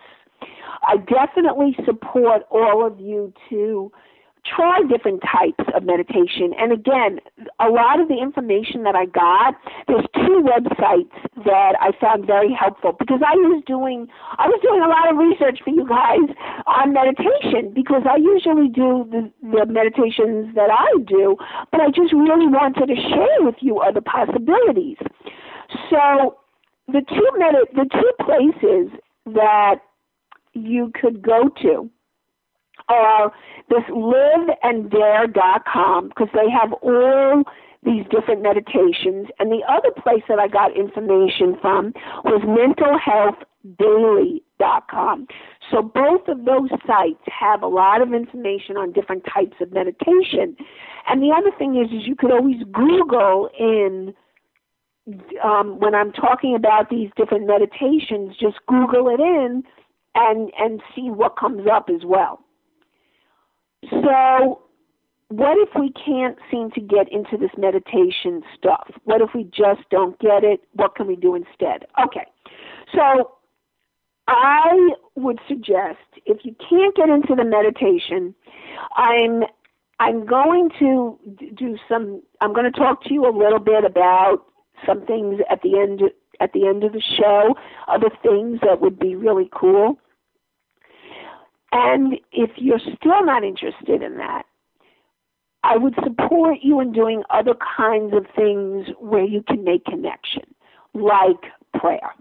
I 0.87 0.97
definitely 0.97 1.75
support 1.85 2.43
all 2.49 2.85
of 2.85 2.99
you 2.99 3.33
to 3.49 3.91
try 4.45 4.81
different 4.89 5.21
types 5.21 5.63
of 5.73 5.83
meditation. 5.83 6.53
And 6.59 6.71
again, 6.71 7.19
a 7.59 7.69
lot 7.69 7.99
of 7.99 8.07
the 8.07 8.19
information 8.19 8.83
that 8.83 8.95
I 8.95 9.05
got, 9.05 9.55
there's 9.87 10.05
two 10.15 10.43
websites 10.43 11.11
that 11.45 11.75
I 11.79 11.91
found 11.99 12.25
very 12.25 12.51
helpful 12.53 12.93
because 12.99 13.21
I 13.25 13.35
was 13.35 13.63
doing 13.65 14.07
I 14.37 14.47
was 14.47 14.59
doing 14.61 14.81
a 14.81 14.87
lot 14.87 15.09
of 15.09 15.17
research 15.17 15.59
for 15.63 15.71
you 15.71 15.87
guys 15.87 16.27
on 16.67 16.93
meditation 16.93 17.73
because 17.73 18.03
I 18.09 18.17
usually 18.17 18.67
do 18.67 19.07
the, 19.09 19.31
the 19.41 19.65
meditations 19.65 20.55
that 20.55 20.69
I 20.69 20.91
do, 21.07 21.37
but 21.71 21.81
I 21.81 21.87
just 21.87 22.13
really 22.13 22.47
wanted 22.47 22.87
to 22.87 22.95
share 22.95 23.39
with 23.39 23.55
you 23.59 23.79
other 23.79 24.01
possibilities. 24.01 24.97
So 25.89 26.37
the 26.87 27.01
two 27.07 27.29
med- 27.37 27.71
the 27.73 27.87
two 27.89 28.11
places 28.23 28.91
that 29.33 29.79
you 30.53 30.91
could 30.99 31.21
go 31.21 31.49
to 31.61 31.89
are 32.89 33.31
this 33.69 33.83
liveanddare.com 33.89 36.09
because 36.09 36.29
they 36.33 36.49
have 36.49 36.73
all 36.81 37.43
these 37.83 38.05
different 38.09 38.41
meditations. 38.41 39.27
And 39.39 39.51
the 39.51 39.61
other 39.69 39.91
place 39.91 40.23
that 40.29 40.39
I 40.39 40.47
got 40.47 40.75
information 40.75 41.55
from 41.61 41.93
was 42.23 42.41
mentalhealthdaily.com. 42.43 45.27
So 45.71 45.81
both 45.81 46.27
of 46.27 46.43
those 46.45 46.69
sites 46.87 47.23
have 47.27 47.61
a 47.61 47.67
lot 47.67 48.01
of 48.01 48.13
information 48.13 48.77
on 48.77 48.93
different 48.93 49.25
types 49.25 49.57
of 49.59 49.71
meditation. 49.71 50.55
And 51.07 51.21
the 51.21 51.31
other 51.35 51.51
thing 51.57 51.75
is, 51.75 51.91
is 51.91 52.07
you 52.07 52.15
could 52.15 52.31
always 52.31 52.63
Google 52.71 53.49
in 53.59 54.13
um, 55.43 55.79
when 55.79 55.93
I'm 55.93 56.13
talking 56.13 56.55
about 56.55 56.89
these 56.89 57.09
different 57.17 57.45
meditations, 57.45 58.37
just 58.39 58.65
Google 58.67 59.09
it 59.09 59.19
in 59.19 59.63
and 60.15 60.49
and 60.57 60.81
see 60.95 61.09
what 61.09 61.35
comes 61.37 61.67
up 61.71 61.89
as 61.93 62.05
well. 62.05 62.42
So, 63.89 64.61
what 65.29 65.57
if 65.57 65.69
we 65.79 65.91
can't 65.91 66.37
seem 66.51 66.71
to 66.71 66.81
get 66.81 67.11
into 67.11 67.37
this 67.37 67.51
meditation 67.57 68.43
stuff? 68.57 68.91
What 69.05 69.21
if 69.21 69.29
we 69.33 69.45
just 69.45 69.81
don't 69.89 70.17
get 70.19 70.43
it? 70.43 70.61
What 70.73 70.95
can 70.95 71.07
we 71.07 71.15
do 71.15 71.35
instead? 71.35 71.85
Okay, 72.03 72.25
so 72.93 73.31
I 74.27 74.91
would 75.15 75.39
suggest 75.47 75.99
if 76.25 76.45
you 76.45 76.55
can't 76.69 76.95
get 76.95 77.09
into 77.09 77.35
the 77.35 77.43
meditation, 77.43 78.35
I'm 78.95 79.43
I'm 79.99 80.25
going 80.25 80.69
to 80.79 81.17
do 81.55 81.77
some. 81.87 82.21
I'm 82.41 82.53
going 82.53 82.71
to 82.71 82.77
talk 82.77 83.03
to 83.05 83.13
you 83.13 83.25
a 83.27 83.33
little 83.35 83.59
bit 83.59 83.83
about 83.85 84.45
some 84.85 85.05
things 85.05 85.39
at 85.49 85.61
the 85.61 85.79
end 85.79 86.01
at 86.39 86.51
the 86.53 86.67
end 86.67 86.83
of 86.83 86.93
the 86.93 87.01
show, 87.01 87.55
other 87.87 88.09
things 88.21 88.59
that 88.63 88.81
would 88.81 88.99
be 88.99 89.15
really 89.15 89.49
cool. 89.53 89.97
And 91.73 92.19
if 92.31 92.51
you're 92.57 92.79
still 92.79 93.25
not 93.25 93.43
interested 93.43 94.03
in 94.03 94.17
that, 94.17 94.43
I 95.63 95.75
would 95.75 95.95
support 96.03 96.59
you 96.61 96.79
in 96.79 96.91
doing 96.91 97.23
other 97.31 97.55
kinds 97.77 98.13
of 98.13 98.27
things 98.35 98.87
where 98.99 99.23
you 99.23 99.41
can 99.41 99.63
make 99.63 99.83
connection, 99.85 100.43
like 100.93 101.51
prayer. 101.79 102.13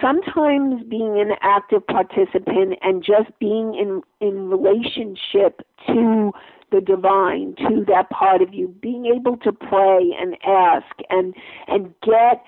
Sometimes 0.00 0.84
being 0.88 1.18
an 1.18 1.32
active 1.42 1.84
participant 1.88 2.74
and 2.82 3.02
just 3.02 3.36
being 3.40 3.74
in, 3.74 4.02
in 4.20 4.48
relationship 4.48 5.62
to 5.88 6.30
the 6.70 6.80
divine, 6.80 7.56
to 7.56 7.84
that 7.88 8.10
part 8.10 8.42
of 8.42 8.54
you, 8.54 8.68
being 8.80 9.06
able 9.06 9.36
to 9.38 9.52
pray 9.52 10.14
and 10.20 10.36
ask 10.46 10.94
and 11.10 11.34
and 11.68 11.94
get 12.02 12.44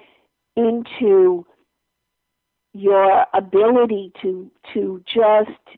into 0.57 1.47
your 2.75 3.25
ability 3.33 4.13
to 4.23 4.51
to 4.75 5.03
just 5.07 5.78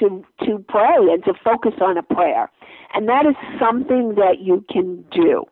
to 0.00 0.24
to 0.44 0.64
pray 0.68 0.96
and 0.96 1.24
to 1.24 1.34
focus 1.44 1.74
on 1.80 1.96
a 1.96 2.02
prayer. 2.02 2.50
And 2.94 3.08
that 3.08 3.26
is 3.26 3.36
something 3.58 4.14
that 4.16 4.40
you 4.40 4.64
can 4.70 5.04
do. 5.12 5.44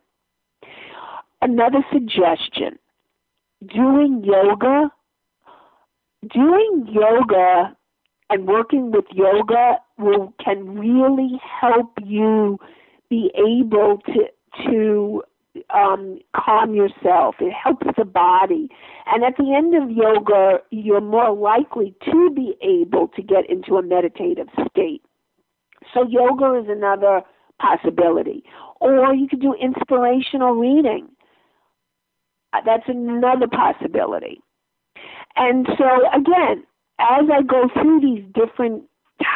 Another 1.40 1.84
suggestion, 1.92 2.78
doing 3.66 4.24
yoga, 4.24 4.90
doing 6.32 6.88
yoga 6.90 7.76
and 8.30 8.46
working 8.46 8.90
with 8.90 9.04
yoga 9.12 9.78
will 9.98 10.34
can 10.44 10.78
really 10.78 11.40
help 11.60 11.92
you 12.04 12.58
be 13.08 13.30
able 13.36 13.98
to 14.06 14.26
to 14.66 15.22
um, 15.74 16.18
calm 16.36 16.74
yourself. 16.74 17.36
It 17.40 17.52
helps 17.52 17.86
the 17.96 18.04
body. 18.04 18.68
And 19.06 19.24
at 19.24 19.36
the 19.36 19.54
end 19.54 19.74
of 19.74 19.90
yoga, 19.90 20.58
you're 20.70 21.00
more 21.00 21.32
likely 21.34 21.94
to 22.04 22.30
be 22.34 22.56
able 22.62 23.08
to 23.08 23.22
get 23.22 23.48
into 23.48 23.76
a 23.76 23.82
meditative 23.82 24.48
state. 24.70 25.02
So, 25.94 26.06
yoga 26.08 26.54
is 26.54 26.66
another 26.68 27.22
possibility. 27.60 28.44
Or 28.80 29.14
you 29.14 29.28
could 29.28 29.40
do 29.40 29.54
inspirational 29.54 30.54
reading. 30.54 31.08
Uh, 32.52 32.60
that's 32.64 32.88
another 32.88 33.46
possibility. 33.46 34.40
And 35.36 35.66
so, 35.78 35.86
again, 36.12 36.64
as 36.98 37.26
I 37.32 37.42
go 37.42 37.68
through 37.72 38.00
these 38.00 38.24
different 38.34 38.84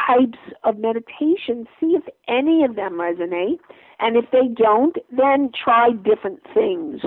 types 0.06 0.38
of 0.64 0.78
meditation, 0.78 1.66
see 1.80 1.96
if 1.96 2.04
any 2.28 2.64
of 2.64 2.76
them 2.76 2.94
resonate. 2.94 3.58
And 3.98 4.16
if 4.16 4.24
they 4.32 4.48
don't, 4.48 4.96
then 5.16 5.50
try 5.52 5.90
different 5.90 6.40
things. 6.54 7.00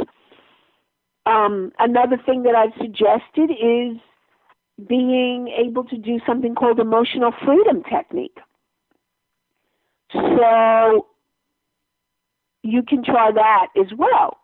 Um, 1.25 1.71
another 1.79 2.17
thing 2.25 2.43
that 2.43 2.55
I've 2.55 2.73
suggested 2.79 3.51
is 3.51 3.97
being 4.87 5.47
able 5.47 5.83
to 5.85 5.97
do 5.97 6.19
something 6.25 6.55
called 6.55 6.79
emotional 6.79 7.31
freedom 7.43 7.83
technique. 7.83 8.37
So 10.11 11.07
you 12.61 12.83
can 12.83 13.03
try 13.03 13.31
that 13.31 13.67
as 13.79 13.87
well. 13.97 14.37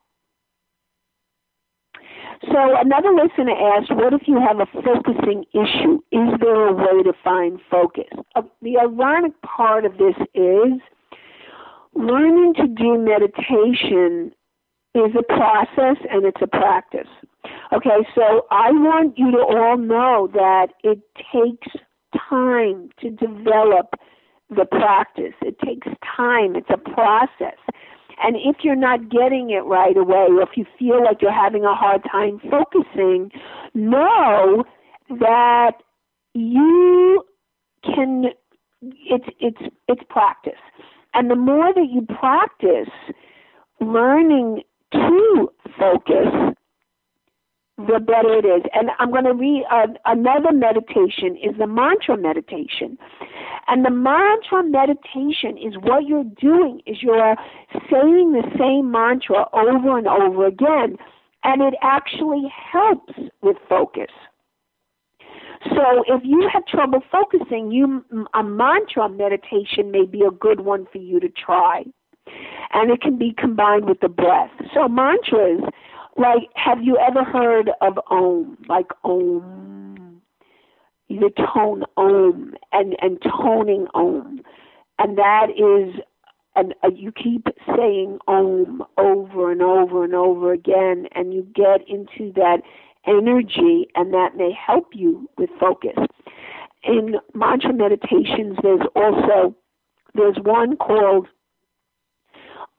So 2.44 2.76
another 2.78 3.10
listener 3.12 3.52
asked, 3.52 3.94
what 3.94 4.14
if 4.14 4.22
you 4.26 4.40
have 4.40 4.60
a 4.60 4.66
focusing 4.66 5.46
issue? 5.54 6.00
Is 6.12 6.40
there 6.40 6.68
a 6.68 6.74
way 6.74 7.04
to 7.04 7.14
find 7.24 7.60
focus? 7.70 8.10
Uh, 8.36 8.42
the 8.62 8.80
ironic 8.80 9.34
part 9.44 9.86
of 9.86 9.98
this 9.98 10.16
is 10.34 10.74
learning 11.94 12.54
to 12.56 12.68
do 12.68 12.98
meditation 12.98 14.32
is 14.96 15.12
a 15.18 15.24
process 15.24 15.98
and 16.10 16.26
it's 16.26 16.42
a 16.42 16.48
practice. 16.48 17.08
Okay, 17.74 18.06
so 18.16 18.46
I 18.50 18.72
want 18.72 19.18
you 19.18 19.32
to 19.32 19.38
all 19.38 19.78
know 19.78 20.30
that 20.34 20.70
it 20.84 21.00
takes 21.32 21.68
time 22.30 22.90
to 23.00 23.10
develop 23.12 23.94
the 24.50 24.66
practice. 24.66 25.34
It 25.42 25.58
takes 25.60 25.88
time. 26.18 26.56
It's 26.56 26.70
a 26.70 26.78
process. 26.78 27.58
And 28.24 28.36
if 28.36 28.58
you're 28.64 28.76
not 28.76 29.10
getting 29.10 29.50
it 29.52 29.66
right 29.66 29.96
away, 29.96 30.28
or 30.30 30.42
if 30.42 30.50
you 30.56 30.66
feel 30.78 31.04
like 31.04 31.22
you're 31.22 31.32
having 31.32 31.66
a 31.66 31.76
hard 31.76 32.02
time 32.12 32.40
focusing, 32.50 33.32
know 33.74 34.64
that 35.10 35.74
you 36.34 37.24
can 37.84 38.26
it's 38.82 39.26
it's 39.40 39.74
it's 39.88 40.02
practice. 40.10 40.54
And 41.14 41.30
the 41.30 41.36
more 41.36 41.74
that 41.74 41.88
you 41.92 42.06
practice 42.20 42.94
learning 43.80 44.62
to 44.94 45.52
focus, 45.78 46.56
the 47.88 48.00
better 48.00 48.34
it 48.34 48.46
is. 48.46 48.64
And 48.74 48.90
I'm 49.00 49.12
going 49.12 49.26
to 49.26 49.34
read 49.34 49.64
uh, 49.72 49.88
another 50.06 50.52
meditation 50.52 51.38
is 51.38 51.58
the 51.58 51.68
mantra 51.68 52.18
meditation. 52.18 52.98
And 53.68 53.86
the 53.86 53.92
mantra 53.92 54.64
meditation 54.64 55.58
is 55.58 55.76
what 55.82 56.08
you're 56.08 56.26
doing 56.40 56.82
is 56.86 56.98
you're 57.02 57.36
saying 57.90 58.34
the 58.34 58.44
same 58.58 58.92
mantra 58.92 59.46
over 59.54 59.98
and 59.98 60.08
over 60.08 60.48
again 60.48 60.98
and 61.44 61.62
it 61.62 61.74
actually 61.82 62.52
helps 62.72 63.14
with 63.42 63.58
focus. 63.68 64.12
So 65.70 66.04
if 66.08 66.22
you 66.24 66.50
have 66.52 66.66
trouble 66.66 67.02
focusing, 67.12 67.72
you 67.72 68.04
a 68.34 68.44
mantra 68.44 69.10
meditation 69.10 69.92
may 69.92 70.06
be 70.06 70.22
a 70.22 70.32
good 70.32 70.62
one 70.62 70.88
for 70.92 70.98
you 70.98 71.20
to 71.20 71.30
try. 71.30 71.84
And 72.74 72.90
it 72.92 73.02
can 73.02 73.18
be 73.18 73.34
combined 73.38 73.86
with 73.86 74.00
the 74.00 74.10
breath. 74.10 74.52
So 74.74 74.88
mantras 74.88 75.62
like 76.18 76.50
have 76.56 76.84
you 76.84 76.98
ever 76.98 77.24
heard 77.24 77.70
of 77.82 77.98
om 78.10 78.58
like 78.68 78.92
om 79.04 80.22
the 81.10 81.30
tone 81.54 81.84
om 81.98 82.54
and 82.72 82.96
and 83.02 83.22
toning 83.22 83.88
om 83.94 84.42
and 85.00 85.18
that 85.18 85.48
is 85.50 86.00
and 86.56 86.76
uh, 86.84 86.90
you 86.94 87.12
keep 87.12 87.48
saying 87.76 88.20
om 88.28 88.84
over 88.98 89.52
and 89.52 89.62
over 89.62 90.04
and 90.04 90.14
over 90.14 90.52
again 90.52 91.08
and 91.14 91.34
you 91.34 91.48
get 91.56 91.88
into 91.88 92.32
that 92.34 92.58
energy 93.08 93.88
and 93.96 94.14
that 94.14 94.36
may 94.36 94.52
help 94.52 94.90
you 94.94 95.30
with 95.38 95.50
focus. 95.60 95.98
In 96.84 97.16
mantra 97.34 97.74
meditations 97.74 98.58
there's 98.62 98.86
also 98.96 99.56
there's 100.14 100.38
one 100.44 100.76
called 100.76 101.28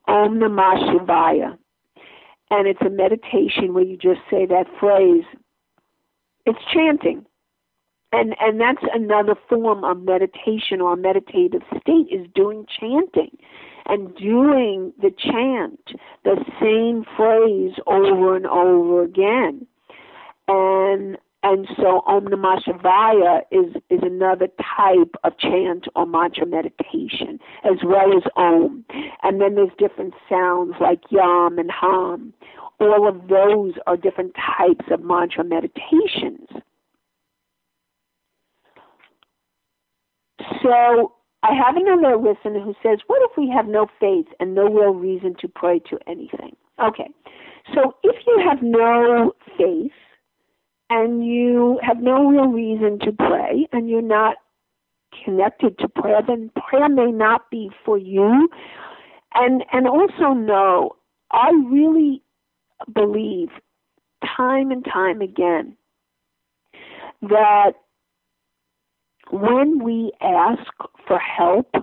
om 0.07 0.39
namah 0.39 0.77
shivaya 0.91 1.59
and 2.53 2.69
it's 2.69 2.83
a 2.83 2.91
meditation 2.91 3.73
where 3.73 3.83
you 3.83 3.97
just 3.97 4.21
say 4.31 4.45
that 4.45 4.67
phrase. 4.79 5.25
It's 6.45 6.59
chanting. 6.73 7.25
And 8.13 8.37
and 8.41 8.61
that's 8.61 8.85
another 8.93 9.35
form 9.49 9.85
of 9.85 10.03
meditation 10.03 10.83
or 10.83 10.95
meditative 10.97 11.63
state 11.81 12.09
is 12.11 12.27
doing 12.35 12.67
chanting 12.79 13.39
and 13.87 14.15
doing 14.17 14.93
the 15.01 15.11
chant, 15.11 15.81
the 16.25 16.45
same 16.61 17.07
phrase 17.17 17.73
over 17.87 18.37
and 18.37 18.47
over 18.47 19.03
again. 19.03 19.67
And 20.47 21.17
and 21.43 21.67
so 21.77 22.03
Om 22.07 22.27
Namah 22.27 22.63
Shivaya 22.63 23.41
is, 23.51 23.75
is 23.91 24.01
another 24.03 24.47
type 24.77 25.15
of 25.25 25.37
chant 25.39 25.87
or 25.97 26.07
mantra 26.07 26.47
meditation, 26.47 27.41
as 27.65 27.79
well 27.85 28.17
as 28.17 28.23
Om. 28.37 28.85
And 29.23 29.41
then 29.41 29.57
there's 29.57 29.71
different 29.79 30.15
sounds 30.29 30.75
like 30.81 31.01
Yam 31.11 31.59
and 31.59 31.71
Ham. 31.71 32.33
All 32.79 33.09
of 33.09 33.29
those 33.29 33.75
are 33.87 33.97
different 33.97 34.35
types 34.35 34.85
of 34.91 35.03
mantra 35.03 35.45
meditations. 35.45 36.49
So 40.63 41.13
I 41.43 41.55
have 41.55 41.77
another 41.77 42.17
listener 42.17 42.61
who 42.61 42.75
says, 42.83 43.01
What 43.09 43.21
if 43.23 43.37
we 43.37 43.51
have 43.51 43.67
no 43.67 43.89
faith 43.99 44.27
and 44.39 44.55
no 44.55 44.65
real 44.65 44.95
reason 44.95 45.35
to 45.41 45.49
pray 45.49 45.81
to 45.91 45.99
anything? 46.07 46.55
Okay. 46.83 47.09
So 47.75 47.95
if 48.05 48.17
you 48.27 48.43
have 48.49 48.63
no 48.63 49.33
faith, 49.59 49.93
and 50.95 51.25
you 51.25 51.81
have 51.83 52.03
no 52.03 52.29
real 52.29 52.49
reason 52.49 52.99
to 52.99 53.13
pray 53.13 53.67
and 53.73 53.89
you're 53.89 54.03
not 54.03 54.37
connected 55.25 55.79
to 55.79 55.89
prayer, 55.89 56.21
then 56.27 56.51
prayer 56.69 56.89
may 56.91 57.11
not 57.11 57.51
be 57.51 57.71
for 57.83 57.97
you. 57.97 58.51
And 59.35 59.65
and 59.73 59.89
also 59.89 60.35
know, 60.35 60.97
I 61.31 61.51
really 61.71 62.23
believe 62.93 63.49
time 64.37 64.71
and 64.71 64.85
time 64.85 65.23
again 65.23 65.79
that 67.23 67.73
when 69.31 69.83
we 69.83 70.13
ask 70.21 70.71
for 71.07 71.19
help 71.19 71.75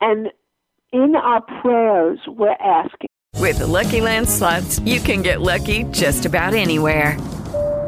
and 0.00 0.28
in 0.92 1.14
our 1.14 1.42
prayers 1.60 2.20
we're 2.26 2.52
asking 2.52 3.08
with 3.38 3.58
the 3.58 3.66
Lucky 3.66 4.00
Land 4.00 4.28
slots, 4.28 4.78
you 4.80 5.00
can 5.00 5.20
get 5.20 5.40
lucky 5.40 5.84
just 5.90 6.24
about 6.24 6.54
anywhere. 6.54 7.18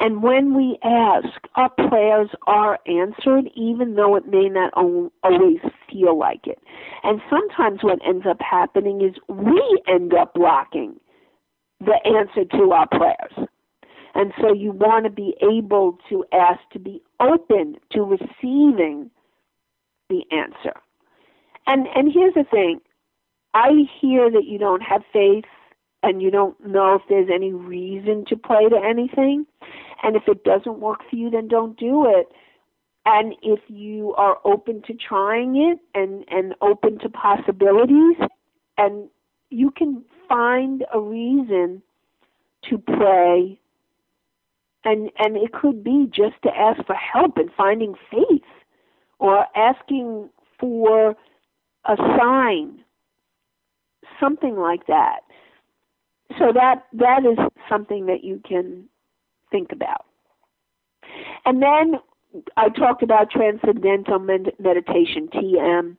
And 0.00 0.22
when 0.22 0.54
we 0.54 0.78
ask, 0.82 1.28
our 1.54 1.70
prayers 1.70 2.30
are 2.46 2.78
answered, 2.86 3.50
even 3.54 3.94
though 3.94 4.16
it 4.16 4.26
may 4.26 4.48
not 4.48 4.72
always 4.74 5.58
feel 5.90 6.18
like 6.18 6.46
it. 6.46 6.58
And 7.02 7.20
sometimes 7.30 7.80
what 7.82 7.98
ends 8.06 8.26
up 8.28 8.38
happening 8.40 9.02
is 9.02 9.14
we 9.28 9.82
end 9.86 10.14
up 10.14 10.34
blocking 10.34 10.96
the 11.80 11.98
answer 12.04 12.44
to 12.56 12.72
our 12.72 12.86
prayers. 12.88 13.48
And 14.14 14.32
so 14.40 14.52
you 14.52 14.72
want 14.72 15.04
to 15.04 15.10
be 15.10 15.34
able 15.40 15.98
to 16.10 16.24
ask 16.32 16.60
to 16.72 16.78
be 16.78 17.02
open 17.20 17.76
to 17.92 18.02
receiving 18.02 19.10
the 20.08 20.22
answer. 20.30 20.74
And 21.66 21.86
and 21.94 22.12
here's 22.12 22.34
the 22.34 22.44
thing. 22.44 22.80
I 23.54 23.70
hear 24.00 24.30
that 24.30 24.44
you 24.44 24.58
don't 24.58 24.82
have 24.82 25.02
faith 25.12 25.44
and 26.02 26.20
you 26.20 26.30
don't 26.30 26.58
know 26.66 26.96
if 26.96 27.02
there's 27.08 27.28
any 27.32 27.52
reason 27.52 28.24
to 28.28 28.36
pray 28.36 28.68
to 28.68 28.76
anything. 28.76 29.46
And 30.02 30.16
if 30.16 30.24
it 30.26 30.44
doesn't 30.44 30.80
work 30.80 31.00
for 31.08 31.16
you, 31.16 31.30
then 31.30 31.48
don't 31.48 31.78
do 31.78 32.06
it. 32.08 32.28
And 33.04 33.34
if 33.42 33.60
you 33.68 34.14
are 34.14 34.38
open 34.44 34.82
to 34.86 34.94
trying 34.94 35.56
it 35.56 35.78
and, 35.94 36.24
and 36.28 36.54
open 36.60 36.98
to 37.00 37.08
possibilities, 37.08 38.16
and 38.78 39.08
you 39.50 39.70
can 39.70 40.04
find 40.28 40.84
a 40.92 41.00
reason 41.00 41.82
to 42.68 42.78
pray, 42.78 43.58
and, 44.84 45.10
and 45.18 45.36
it 45.36 45.52
could 45.52 45.84
be 45.84 46.06
just 46.12 46.40
to 46.42 46.50
ask 46.56 46.84
for 46.86 46.94
help 46.94 47.38
in 47.38 47.48
finding 47.56 47.94
faith 48.10 48.42
or 49.18 49.46
asking 49.56 50.28
for 50.58 51.16
a 51.84 51.96
sign, 51.96 52.84
something 54.20 54.56
like 54.56 54.86
that. 54.86 55.20
So 56.38 56.52
that 56.52 56.86
that 56.94 57.24
is 57.24 57.38
something 57.68 58.06
that 58.06 58.24
you 58.24 58.40
can 58.46 58.84
think 59.50 59.72
about. 59.72 60.06
And 61.44 61.62
then 61.62 61.94
I 62.56 62.68
talked 62.70 63.02
about 63.02 63.30
transcendental 63.30 64.18
med- 64.18 64.54
meditation, 64.58 65.28
TM. 65.28 65.96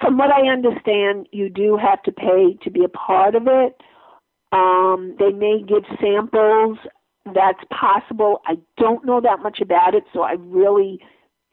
From 0.00 0.16
what 0.16 0.30
I 0.30 0.48
understand, 0.48 1.28
you 1.32 1.48
do 1.48 1.76
have 1.76 2.02
to 2.04 2.12
pay 2.12 2.56
to 2.62 2.70
be 2.70 2.84
a 2.84 2.88
part 2.88 3.34
of 3.34 3.48
it. 3.48 3.80
Um, 4.52 5.16
they 5.18 5.30
may 5.30 5.62
give 5.62 5.84
samples. 6.00 6.78
That's 7.34 7.60
possible. 7.70 8.40
I 8.46 8.58
don't 8.76 9.04
know 9.04 9.20
that 9.20 9.40
much 9.40 9.60
about 9.60 9.94
it, 9.94 10.04
so 10.12 10.22
I 10.22 10.32
really, 10.38 11.00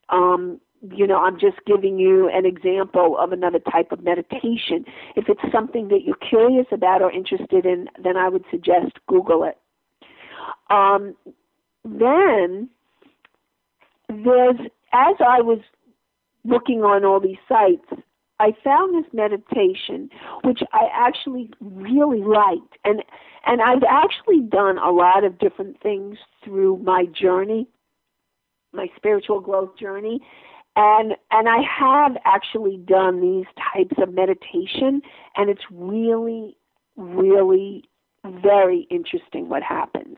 um, 0.10 0.62
you 0.82 1.08
know, 1.08 1.18
I'm 1.18 1.40
just 1.40 1.58
giving 1.66 1.98
you 1.98 2.30
an 2.30 2.46
example 2.46 3.18
of 3.20 3.32
another 3.32 3.60
type 3.60 3.92
of 3.92 4.04
meditation. 4.04 4.86
If 5.16 5.30
it's 5.30 5.52
something 5.52 5.88
that 5.90 6.04
you're 6.04 6.16
curious 6.18 6.68
about 6.72 7.02
or 7.02 7.12
interested 7.12 7.66
in, 7.66 7.88
then 8.02 8.18
I 8.18 8.30
would 8.30 8.46
suggest 8.52 8.94
Google 9.08 9.44
it. 9.44 9.58
Um, 10.70 11.16
then 11.84 12.70
there's 14.10 14.60
as 14.94 15.16
I 15.20 15.42
was 15.42 15.60
looking 16.44 16.84
on 16.84 17.04
all 17.04 17.20
these 17.20 17.38
sites, 17.50 18.04
I 18.40 18.54
found 18.64 18.96
this 18.96 19.12
meditation 19.14 20.10
which 20.44 20.60
I 20.74 20.88
actually 20.94 21.52
really 21.60 22.22
liked, 22.22 22.78
and 22.84 23.04
and 23.46 23.62
I've 23.62 23.84
actually 23.90 24.42
done 24.42 24.78
a 24.78 24.92
lot 24.92 25.24
of 25.24 25.40
different 25.40 25.82
things 25.82 26.18
through 26.44 26.78
my 26.78 27.06
journey 27.06 27.68
my 28.76 28.88
spiritual 28.96 29.40
growth 29.40 29.78
journey 29.78 30.20
and 30.76 31.14
and 31.32 31.50
I 31.50 31.60
have 31.62 32.18
actually 32.26 32.78
done 32.78 33.22
these 33.22 33.46
types 33.74 33.96
of 34.02 34.14
meditation 34.14 35.02
and 35.36 35.50
it's 35.50 35.64
really 35.72 36.58
really 36.98 37.84
very 38.42 38.88
interesting 38.90 39.50
what 39.50 39.64
happens. 39.64 40.18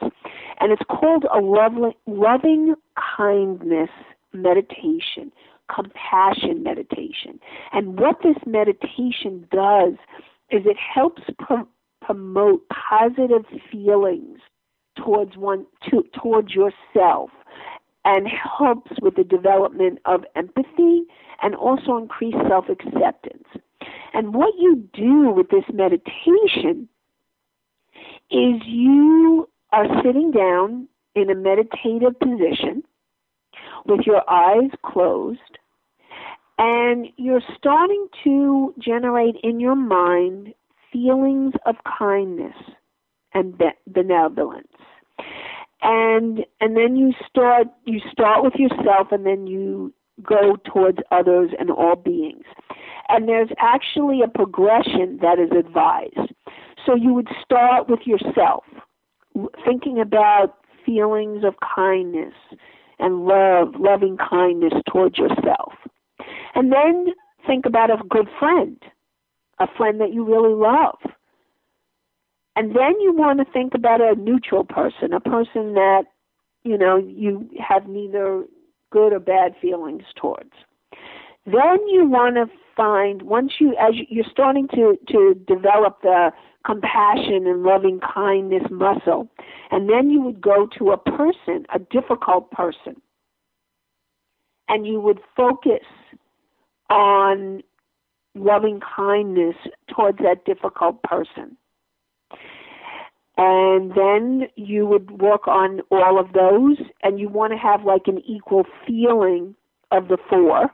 And 0.59 0.71
it's 0.71 0.81
called 0.89 1.25
a 1.33 1.39
loving, 1.39 1.93
loving 2.05 2.75
kindness 3.17 3.89
meditation, 4.33 5.31
compassion 5.73 6.63
meditation. 6.63 7.39
And 7.73 7.99
what 7.99 8.17
this 8.23 8.37
meditation 8.45 9.47
does 9.51 9.93
is 10.49 10.65
it 10.65 10.77
helps 10.77 11.23
pro- 11.39 11.67
promote 12.01 12.63
positive 12.69 13.45
feelings 13.71 14.39
towards 14.95 15.35
one 15.35 15.65
to, 15.89 16.03
towards 16.21 16.53
yourself 16.53 17.29
and 18.07 18.25
helps 18.25 18.89
with 19.01 19.15
the 19.17 19.23
development 19.25 19.99
of 20.05 20.23
empathy 20.37 21.03
and 21.43 21.53
also 21.53 21.97
increase 21.97 22.35
self-acceptance. 22.47 23.47
And 24.13 24.33
what 24.33 24.53
you 24.57 24.87
do 24.93 25.29
with 25.29 25.49
this 25.49 25.65
meditation 25.73 26.87
is 28.31 28.61
you 28.65 29.49
are 29.73 29.87
sitting 30.01 30.31
down 30.31 30.87
in 31.15 31.29
a 31.29 31.35
meditative 31.35 32.17
position 32.17 32.81
with 33.85 34.01
your 34.05 34.23
eyes 34.29 34.71
closed 34.85 35.39
and 36.57 37.07
you're 37.17 37.43
starting 37.57 38.07
to 38.23 38.73
generate 38.79 39.35
in 39.43 39.59
your 39.59 39.75
mind 39.75 40.53
feelings 40.93 41.53
of 41.65 41.75
kindness 41.99 42.55
and 43.33 43.61
benevolence 43.87 44.67
and 45.81 46.45
and 46.59 46.75
then 46.75 46.95
you 46.95 47.13
start 47.27 47.67
you 47.85 47.99
start 48.11 48.43
with 48.43 48.55
yourself 48.55 49.11
and 49.11 49.25
then 49.25 49.47
you 49.47 49.93
go 50.23 50.57
towards 50.65 50.99
others 51.11 51.51
and 51.59 51.69
all 51.69 51.95
beings. 51.95 52.45
And 53.09 53.27
there's 53.29 53.49
actually 53.59 54.21
a 54.21 54.27
progression 54.27 55.19
that 55.21 55.39
is 55.39 55.51
advised. 55.57 56.33
So 56.85 56.95
you 56.95 57.13
would 57.13 57.29
start 57.43 57.87
with 57.89 58.01
yourself 58.05 58.63
thinking 59.63 59.99
about 59.99 60.55
feelings 60.85 61.43
of 61.43 61.53
kindness 61.75 62.33
and 62.99 63.25
love 63.25 63.75
loving 63.77 64.17
kindness 64.17 64.73
towards 64.91 65.17
yourself. 65.17 65.73
And 66.55 66.71
then 66.71 67.07
think 67.45 67.65
about 67.65 67.91
a 67.91 67.97
good 68.09 68.27
friend 68.39 68.77
a 69.59 69.67
friend 69.75 69.99
that 69.99 70.13
you 70.13 70.23
really 70.23 70.53
love 70.53 70.97
and 72.57 72.75
then 72.75 72.99
you 72.99 73.13
want 73.13 73.37
to 73.37 73.45
think 73.53 73.75
about 73.75 74.01
a 74.01 74.15
neutral 74.15 74.63
person, 74.63 75.13
a 75.13 75.19
person 75.19 75.75
that, 75.75 76.05
you 76.63 76.75
know, 76.75 76.97
you 76.97 77.47
have 77.59 77.87
neither 77.87 78.45
good 78.91 79.13
or 79.13 79.19
bad 79.19 79.53
feelings 79.61 80.01
towards. 80.19 80.53
Then 81.45 81.87
you 81.87 82.09
want 82.09 82.35
to 82.35 82.47
find 82.75 83.21
once 83.21 83.53
you 83.59 83.75
as 83.79 83.93
you're 84.09 84.25
starting 84.31 84.67
to 84.69 84.97
to 85.07 85.35
develop 85.47 86.01
the 86.01 86.31
compassion 86.65 87.45
and 87.45 87.61
loving 87.61 87.99
kindness 87.99 88.63
muscle, 88.71 89.29
and 89.69 89.87
then 89.87 90.09
you 90.09 90.19
would 90.21 90.41
go 90.41 90.67
to 90.79 90.89
a 90.89 90.97
person, 90.97 91.67
a 91.75 91.77
difficult 91.77 92.49
person, 92.49 92.99
and 94.67 94.87
you 94.87 94.99
would 94.99 95.19
focus 95.35 95.85
on 96.89 97.61
loving 98.33 98.79
kindness 98.79 99.55
towards 99.93 100.17
that 100.17 100.43
difficult 100.43 101.03
person 101.03 101.55
and 103.37 103.91
then 103.91 104.47
you 104.55 104.85
would 104.85 105.21
work 105.21 105.47
on 105.47 105.81
all 105.91 106.19
of 106.19 106.33
those 106.33 106.77
and 107.03 107.19
you 107.19 107.29
want 107.29 107.53
to 107.53 107.57
have 107.57 107.83
like 107.85 108.07
an 108.07 108.19
equal 108.27 108.65
feeling 108.85 109.55
of 109.91 110.07
the 110.07 110.17
four. 110.29 110.71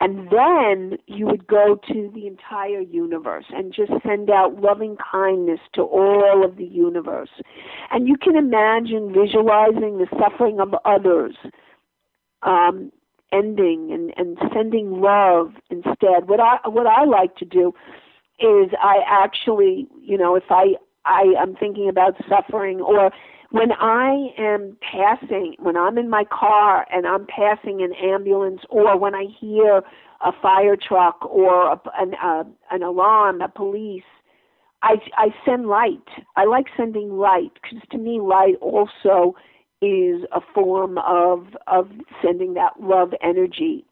And 0.00 0.28
then 0.30 0.98
you 1.06 1.26
would 1.26 1.46
go 1.46 1.78
to 1.86 2.10
the 2.12 2.26
entire 2.26 2.80
universe 2.80 3.44
and 3.50 3.72
just 3.72 3.92
send 4.04 4.30
out 4.30 4.60
loving 4.60 4.96
kindness 4.96 5.60
to 5.74 5.82
all 5.82 6.44
of 6.44 6.56
the 6.56 6.64
universe. 6.64 7.28
And 7.92 8.08
you 8.08 8.16
can 8.16 8.34
imagine 8.34 9.12
visualizing 9.12 9.98
the 9.98 10.08
suffering 10.18 10.58
of 10.58 10.74
others 10.84 11.36
um, 12.42 12.90
ending 13.32 13.92
and, 13.92 14.12
and 14.16 14.38
sending 14.52 15.00
love 15.00 15.52
instead. 15.70 16.28
What 16.28 16.40
i 16.40 16.58
what 16.68 16.86
i 16.86 17.04
like 17.04 17.36
to 17.36 17.44
do 17.44 17.72
is 18.40 18.70
i 18.82 19.00
actually 19.06 19.86
you 20.02 20.18
know 20.18 20.34
if 20.34 20.44
i 20.50 20.74
I 21.04 21.34
am 21.40 21.54
thinking 21.54 21.88
about 21.88 22.14
suffering 22.28 22.80
or 22.80 23.10
when 23.50 23.72
I 23.72 24.28
am 24.38 24.76
passing, 24.80 25.56
when 25.58 25.76
I'm 25.76 25.98
in 25.98 26.08
my 26.08 26.24
car 26.24 26.86
and 26.90 27.06
I'm 27.06 27.26
passing 27.26 27.82
an 27.82 27.92
ambulance 28.02 28.62
or 28.70 28.96
when 28.98 29.14
I 29.14 29.26
hear 29.38 29.82
a 30.24 30.32
fire 30.40 30.76
truck 30.76 31.24
or 31.24 31.72
a, 31.72 31.80
an, 31.98 32.14
an 32.70 32.82
alarm, 32.82 33.42
a 33.42 33.48
police, 33.48 34.04
I, 34.82 34.96
I 35.16 35.28
send 35.44 35.66
light. 35.66 36.08
I 36.36 36.44
like 36.44 36.66
sending 36.76 37.18
light 37.18 37.52
because 37.62 37.86
to 37.90 37.98
me 37.98 38.20
light 38.20 38.56
also 38.60 39.36
is 39.82 40.22
a 40.32 40.40
form 40.54 40.96
of 40.98 41.48
of 41.66 41.90
sending 42.24 42.54
that 42.54 42.80
love 42.80 43.12
energy. 43.22 43.84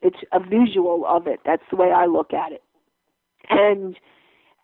It's 0.00 0.18
a 0.32 0.40
visual 0.40 1.04
of 1.06 1.26
it. 1.26 1.40
That's 1.44 1.62
the 1.70 1.76
way 1.76 1.90
I 1.90 2.06
look 2.06 2.32
at 2.32 2.52
it. 2.52 2.62
And 3.50 3.96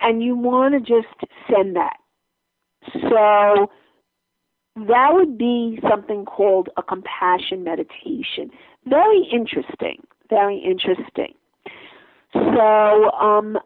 and 0.00 0.22
you 0.22 0.36
want 0.36 0.74
to 0.74 0.80
just 0.80 1.14
send 1.52 1.76
that. 1.76 1.96
So 2.92 3.70
that 4.76 5.10
would 5.12 5.36
be 5.36 5.78
something 5.88 6.24
called 6.24 6.68
a 6.76 6.82
compassion 6.82 7.64
meditation. 7.64 8.50
Very 8.86 9.28
interesting. 9.32 10.02
Very 10.28 10.58
interesting. 10.58 11.34
So, 12.32 13.10
um, 13.10 13.58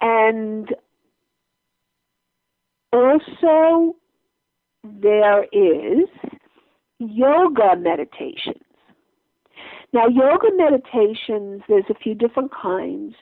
and 0.00 0.74
also 2.92 3.96
there 4.84 5.44
is 5.44 6.08
yoga 6.98 7.76
meditations. 7.78 8.62
Now, 9.92 10.08
yoga 10.08 10.48
meditations, 10.54 11.62
there's 11.68 11.84
a 11.88 11.94
few 11.94 12.14
different 12.14 12.52
kinds 12.52 13.14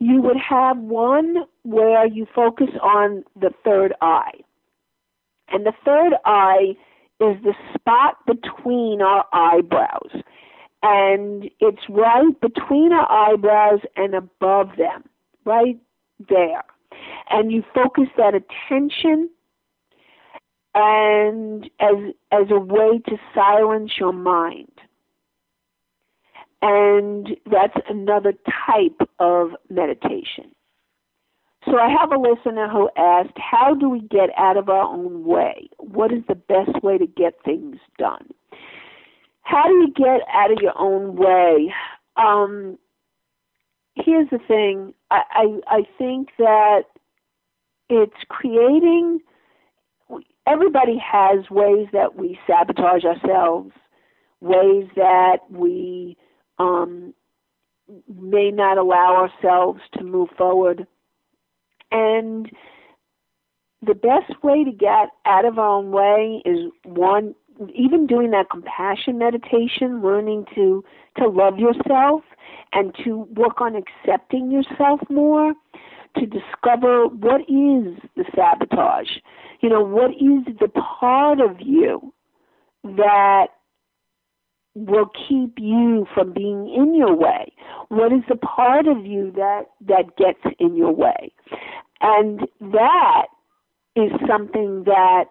you 0.00 0.20
would 0.22 0.36
have 0.36 0.78
one 0.78 1.36
where 1.62 2.06
you 2.06 2.26
focus 2.34 2.68
on 2.82 3.24
the 3.38 3.50
third 3.64 3.94
eye. 4.00 4.40
And 5.48 5.66
the 5.66 5.72
third 5.84 6.12
eye 6.24 6.76
is 7.20 7.36
the 7.42 7.54
spot 7.74 8.18
between 8.26 9.02
our 9.02 9.24
eyebrows. 9.32 10.10
And 10.82 11.50
it's 11.58 11.82
right 11.88 12.40
between 12.40 12.92
our 12.92 13.10
eyebrows 13.10 13.80
and 13.96 14.14
above 14.14 14.68
them, 14.76 15.04
right 15.44 15.78
there. 16.28 16.62
And 17.30 17.50
you 17.50 17.64
focus 17.74 18.06
that 18.16 18.34
attention 18.34 19.28
and 20.74 21.68
as 21.80 21.96
as 22.30 22.46
a 22.50 22.60
way 22.60 23.00
to 23.08 23.16
silence 23.34 23.92
your 23.98 24.12
mind. 24.12 24.70
And 26.60 27.36
that's 27.50 27.76
another 27.88 28.32
type 28.66 29.08
of 29.18 29.50
meditation. 29.70 30.50
So 31.64 31.76
I 31.76 31.88
have 31.88 32.12
a 32.12 32.18
listener 32.18 32.68
who 32.68 32.88
asked, 32.96 33.36
How 33.36 33.74
do 33.74 33.88
we 33.88 34.00
get 34.00 34.30
out 34.36 34.56
of 34.56 34.68
our 34.68 34.84
own 34.84 35.24
way? 35.24 35.68
What 35.78 36.12
is 36.12 36.22
the 36.28 36.34
best 36.34 36.82
way 36.82 36.98
to 36.98 37.06
get 37.06 37.34
things 37.44 37.76
done? 37.98 38.28
How 39.42 39.66
do 39.66 39.74
you 39.74 39.92
get 39.94 40.20
out 40.32 40.52
of 40.52 40.58
your 40.60 40.78
own 40.78 41.16
way? 41.16 41.72
Um, 42.16 42.78
here's 43.94 44.28
the 44.30 44.38
thing 44.46 44.94
I, 45.10 45.22
I, 45.30 45.76
I 45.78 45.82
think 45.96 46.28
that 46.38 46.82
it's 47.88 48.16
creating, 48.28 49.20
everybody 50.46 50.98
has 50.98 51.50
ways 51.50 51.88
that 51.92 52.16
we 52.16 52.38
sabotage 52.46 53.04
ourselves, 53.04 53.72
ways 54.40 54.88
that 54.96 55.38
we 55.50 56.16
um, 56.58 57.14
may 58.08 58.50
not 58.50 58.78
allow 58.78 59.16
ourselves 59.16 59.80
to 59.94 60.04
move 60.04 60.28
forward. 60.36 60.86
And 61.90 62.50
the 63.86 63.94
best 63.94 64.42
way 64.42 64.64
to 64.64 64.72
get 64.72 65.10
out 65.24 65.44
of 65.44 65.58
our 65.58 65.78
own 65.78 65.90
way 65.90 66.42
is 66.44 66.70
one 66.84 67.34
even 67.74 68.06
doing 68.06 68.30
that 68.30 68.50
compassion 68.50 69.18
meditation, 69.18 70.02
learning 70.02 70.46
to 70.54 70.84
to 71.16 71.28
love 71.28 71.58
yourself 71.58 72.22
and 72.72 72.94
to 73.04 73.26
work 73.34 73.60
on 73.60 73.74
accepting 73.74 74.50
yourself 74.50 75.00
more, 75.10 75.54
to 76.16 76.26
discover 76.26 77.06
what 77.08 77.40
is 77.42 77.98
the 78.16 78.24
sabotage. 78.34 79.08
You 79.60 79.68
know, 79.70 79.82
what 79.82 80.10
is 80.12 80.56
the 80.60 80.68
part 80.68 81.40
of 81.40 81.60
you 81.60 82.12
that 82.84 83.48
will 84.86 85.10
keep 85.28 85.54
you 85.58 86.06
from 86.14 86.32
being 86.32 86.72
in 86.74 86.94
your 86.94 87.14
way? 87.14 87.52
What 87.88 88.12
is 88.12 88.22
the 88.28 88.36
part 88.36 88.86
of 88.86 89.04
you 89.04 89.32
that 89.36 89.66
that 89.86 90.16
gets 90.16 90.40
in 90.58 90.76
your 90.76 90.92
way? 90.92 91.32
And 92.00 92.40
that 92.60 93.26
is 93.96 94.12
something 94.28 94.84
that 94.84 95.24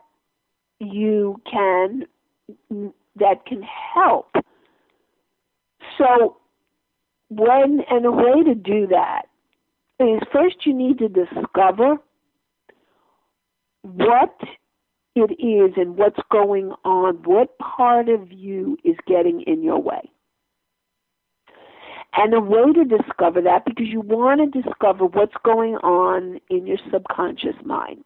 you 0.80 1.42
can 1.50 2.06
that 3.16 3.46
can 3.46 3.64
help 3.64 4.36
So, 5.98 6.38
when 7.30 7.82
and 7.90 8.06
a 8.06 8.12
way 8.12 8.44
to 8.44 8.56
do 8.56 8.88
that 8.88 9.24
is 10.00 10.22
first 10.32 10.66
you 10.66 10.74
need 10.74 11.00
to 11.00 11.10
discover 11.10 11.98
what 13.82 14.38
it 15.18 15.34
is 15.42 15.74
and 15.78 15.98
what's 15.98 16.20
going 16.32 16.74
on, 16.86 17.16
what 17.24 17.58
part 17.58 18.10
of 18.10 18.32
you 18.32 18.78
is 18.84 18.96
getting 19.08 19.42
in 19.42 19.64
your 19.64 19.82
way. 19.82 20.10
And 22.16 22.34
a 22.34 22.40
way 22.40 22.74
to 22.74 22.84
discover 22.84 23.42
that, 23.42 23.66
because 23.66 23.88
you 23.88 24.02
want 24.02 24.54
to 24.54 24.62
discover 24.62 25.06
what's 25.06 25.36
going 25.44 25.76
on 25.78 26.40
in 26.50 26.66
your 26.66 26.78
subconscious 26.92 27.56
mind. 27.64 28.04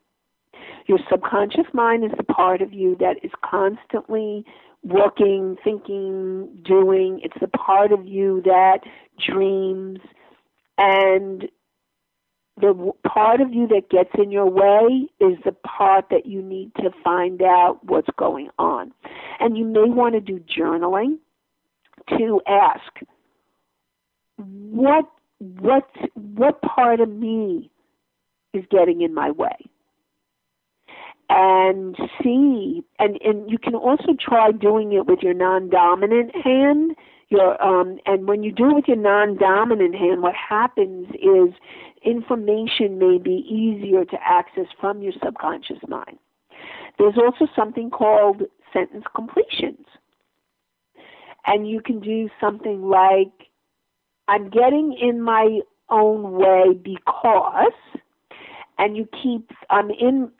Your 0.87 0.99
subconscious 1.09 1.67
mind 1.73 2.03
is 2.03 2.11
the 2.17 2.23
part 2.23 2.61
of 2.61 2.73
you 2.73 2.97
that 2.99 3.17
is 3.23 3.31
constantly 3.45 4.43
working, 4.83 5.55
thinking, 5.63 6.49
doing. 6.63 7.21
It's 7.23 7.39
the 7.39 7.47
part 7.47 7.91
of 7.91 8.05
you 8.05 8.41
that 8.43 8.79
dreams. 9.25 9.99
And 10.77 11.47
the 12.61 12.91
part 13.07 13.41
of 13.41 13.53
you 13.53 13.67
that 13.67 13.89
gets 13.89 14.11
in 14.17 14.31
your 14.31 14.49
way 14.49 15.07
is 15.19 15.37
the 15.43 15.51
part 15.51 16.05
that 16.11 16.25
you 16.25 16.41
need 16.41 16.73
to 16.75 16.91
find 17.03 17.41
out 17.41 17.79
what's 17.83 18.09
going 18.17 18.49
on. 18.57 18.93
And 19.39 19.57
you 19.57 19.65
may 19.65 19.89
want 19.89 20.13
to 20.15 20.21
do 20.21 20.39
journaling 20.39 21.17
to 22.17 22.41
ask 22.47 22.91
what 24.37 25.05
what 25.39 25.89
what 26.13 26.61
part 26.61 26.99
of 26.99 27.09
me 27.09 27.71
is 28.53 28.63
getting 28.69 29.01
in 29.01 29.13
my 29.13 29.31
way 29.31 29.57
and 31.29 31.95
see 32.21 32.83
and 32.99 33.19
and 33.21 33.49
you 33.49 33.57
can 33.57 33.75
also 33.75 34.13
try 34.19 34.51
doing 34.51 34.93
it 34.93 35.05
with 35.05 35.19
your 35.21 35.33
non-dominant 35.33 36.31
hand 36.43 36.91
your 37.29 37.61
um 37.63 37.97
and 38.05 38.27
when 38.27 38.43
you 38.43 38.51
do 38.51 38.69
it 38.69 38.75
with 38.75 38.87
your 38.87 38.97
non-dominant 38.97 39.95
hand 39.95 40.21
what 40.21 40.35
happens 40.35 41.07
is 41.15 41.53
information 42.03 42.97
may 42.97 43.17
be 43.17 43.45
easier 43.47 44.05
to 44.05 44.17
access 44.23 44.67
from 44.79 45.01
your 45.01 45.13
subconscious 45.23 45.77
mind. 45.87 46.17
There's 46.97 47.17
also 47.17 47.47
something 47.55 47.89
called 47.89 48.43
sentence 48.73 49.05
completions. 49.15 49.85
And 51.45 51.67
you 51.67 51.81
can 51.81 51.99
do 51.99 52.29
something 52.39 52.83
like 52.83 53.31
i'm 54.27 54.49
getting 54.49 54.95
in 55.01 55.19
my 55.19 55.59
own 55.89 56.33
way 56.33 56.73
because 56.73 57.73
and 58.77 58.95
you 58.95 59.07
keep 59.23 59.49
i'm 59.71 59.89
in 59.89 60.31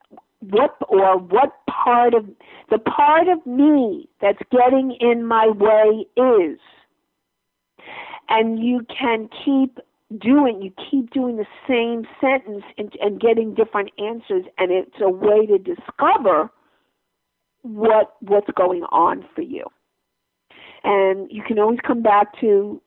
what 0.41 0.76
or 0.89 1.17
what 1.17 1.52
part 1.67 2.13
of 2.13 2.26
the 2.69 2.80
part 2.80 3.28
of 3.28 3.45
me 3.45 4.10
that's 4.21 4.41
getting 4.52 4.97
in 5.00 5.26
my 5.26 5.47
way 5.47 6.06
is. 6.17 6.60
And 8.30 8.63
you 8.63 8.86
can 8.97 9.30
keep 9.45 9.80
doing 10.19 10.62
you 10.62 10.71
keep 10.89 11.12
doing 11.12 11.38
the 11.38 11.45
same 11.67 12.06
sentence 12.19 12.63
and, 12.78 12.93
and 13.02 13.19
getting 13.19 13.54
different 13.54 13.91
answers 13.97 14.45
and 14.58 14.71
it's 14.71 14.95
a 15.02 15.10
way 15.10 15.45
to 15.45 15.58
discover 15.58 16.50
what 17.62 18.15
what's 18.21 18.50
going 18.56 18.84
on 18.91 19.26
for 19.36 19.41
you. 19.41 19.65
And 20.84 21.32
you 21.32 21.43
can 21.43 21.60
always 21.60 21.80
come 21.86 22.02
back 22.02 22.39
to 22.41 22.82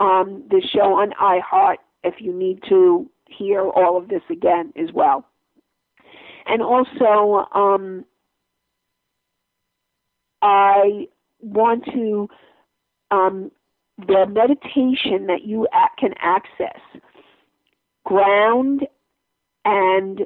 um, 0.00 0.44
the 0.50 0.62
show 0.72 0.94
on 0.94 1.10
iheart 1.20 1.76
if 2.04 2.14
you 2.20 2.32
need 2.32 2.60
to 2.68 3.10
hear 3.26 3.62
all 3.62 3.96
of 3.96 4.08
this 4.08 4.22
again 4.30 4.72
as 4.76 4.92
well. 4.92 5.26
And 6.46 6.62
also 6.62 7.46
um, 7.54 8.04
I 10.40 11.08
want 11.40 11.84
to 11.86 12.28
um, 13.10 13.50
the 13.98 14.26
meditation 14.26 15.26
that 15.26 15.44
you 15.44 15.66
can 15.98 16.14
access 16.20 16.80
ground 18.04 18.86
and 19.64 20.22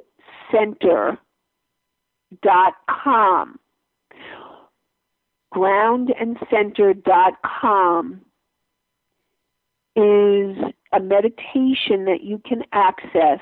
center 0.51 1.19
dot 2.43 2.75
com 2.89 3.59
ground 5.51 6.13
and 6.19 6.39
center 6.51 6.95
dot 6.95 7.35
com 7.45 8.21
is 9.95 10.57
a 10.93 11.01
meditation 11.01 12.05
that 12.05 12.23
you 12.23 12.41
can 12.47 12.63
access 12.73 13.41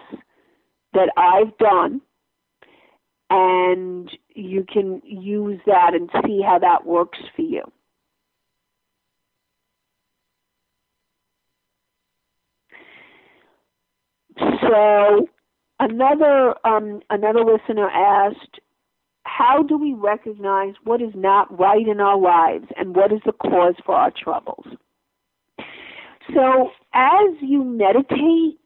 that 0.92 1.10
I've 1.16 1.56
done 1.58 2.00
and 3.30 4.10
you 4.34 4.64
can 4.72 5.02
use 5.04 5.60
that 5.66 5.94
and 5.94 6.08
see 6.24 6.40
how 6.40 6.58
that 6.60 6.87
works 6.87 7.18
for 7.34 7.42
you. 7.42 7.62
So 14.68 15.29
another 15.81 16.55
um, 16.66 17.00
another 17.11 17.44
listener 17.44 17.88
asked, 17.90 18.61
how 19.24 19.62
do 19.62 19.77
we 19.79 19.94
recognize 19.94 20.74
what 20.85 21.00
is 21.03 21.12
not 21.14 21.59
right 21.59 21.87
in 21.87 22.00
our 22.00 22.18
lives 22.18 22.66
and 22.77 22.94
what 22.94 23.12
is 23.12 23.20
the 23.24 23.33
cause 23.33 23.74
for 23.85 23.94
our 23.94 24.11
troubles? 24.11 24.66
So 26.35 26.70
as 26.92 27.35
you 27.40 27.64
meditate, 27.64 28.59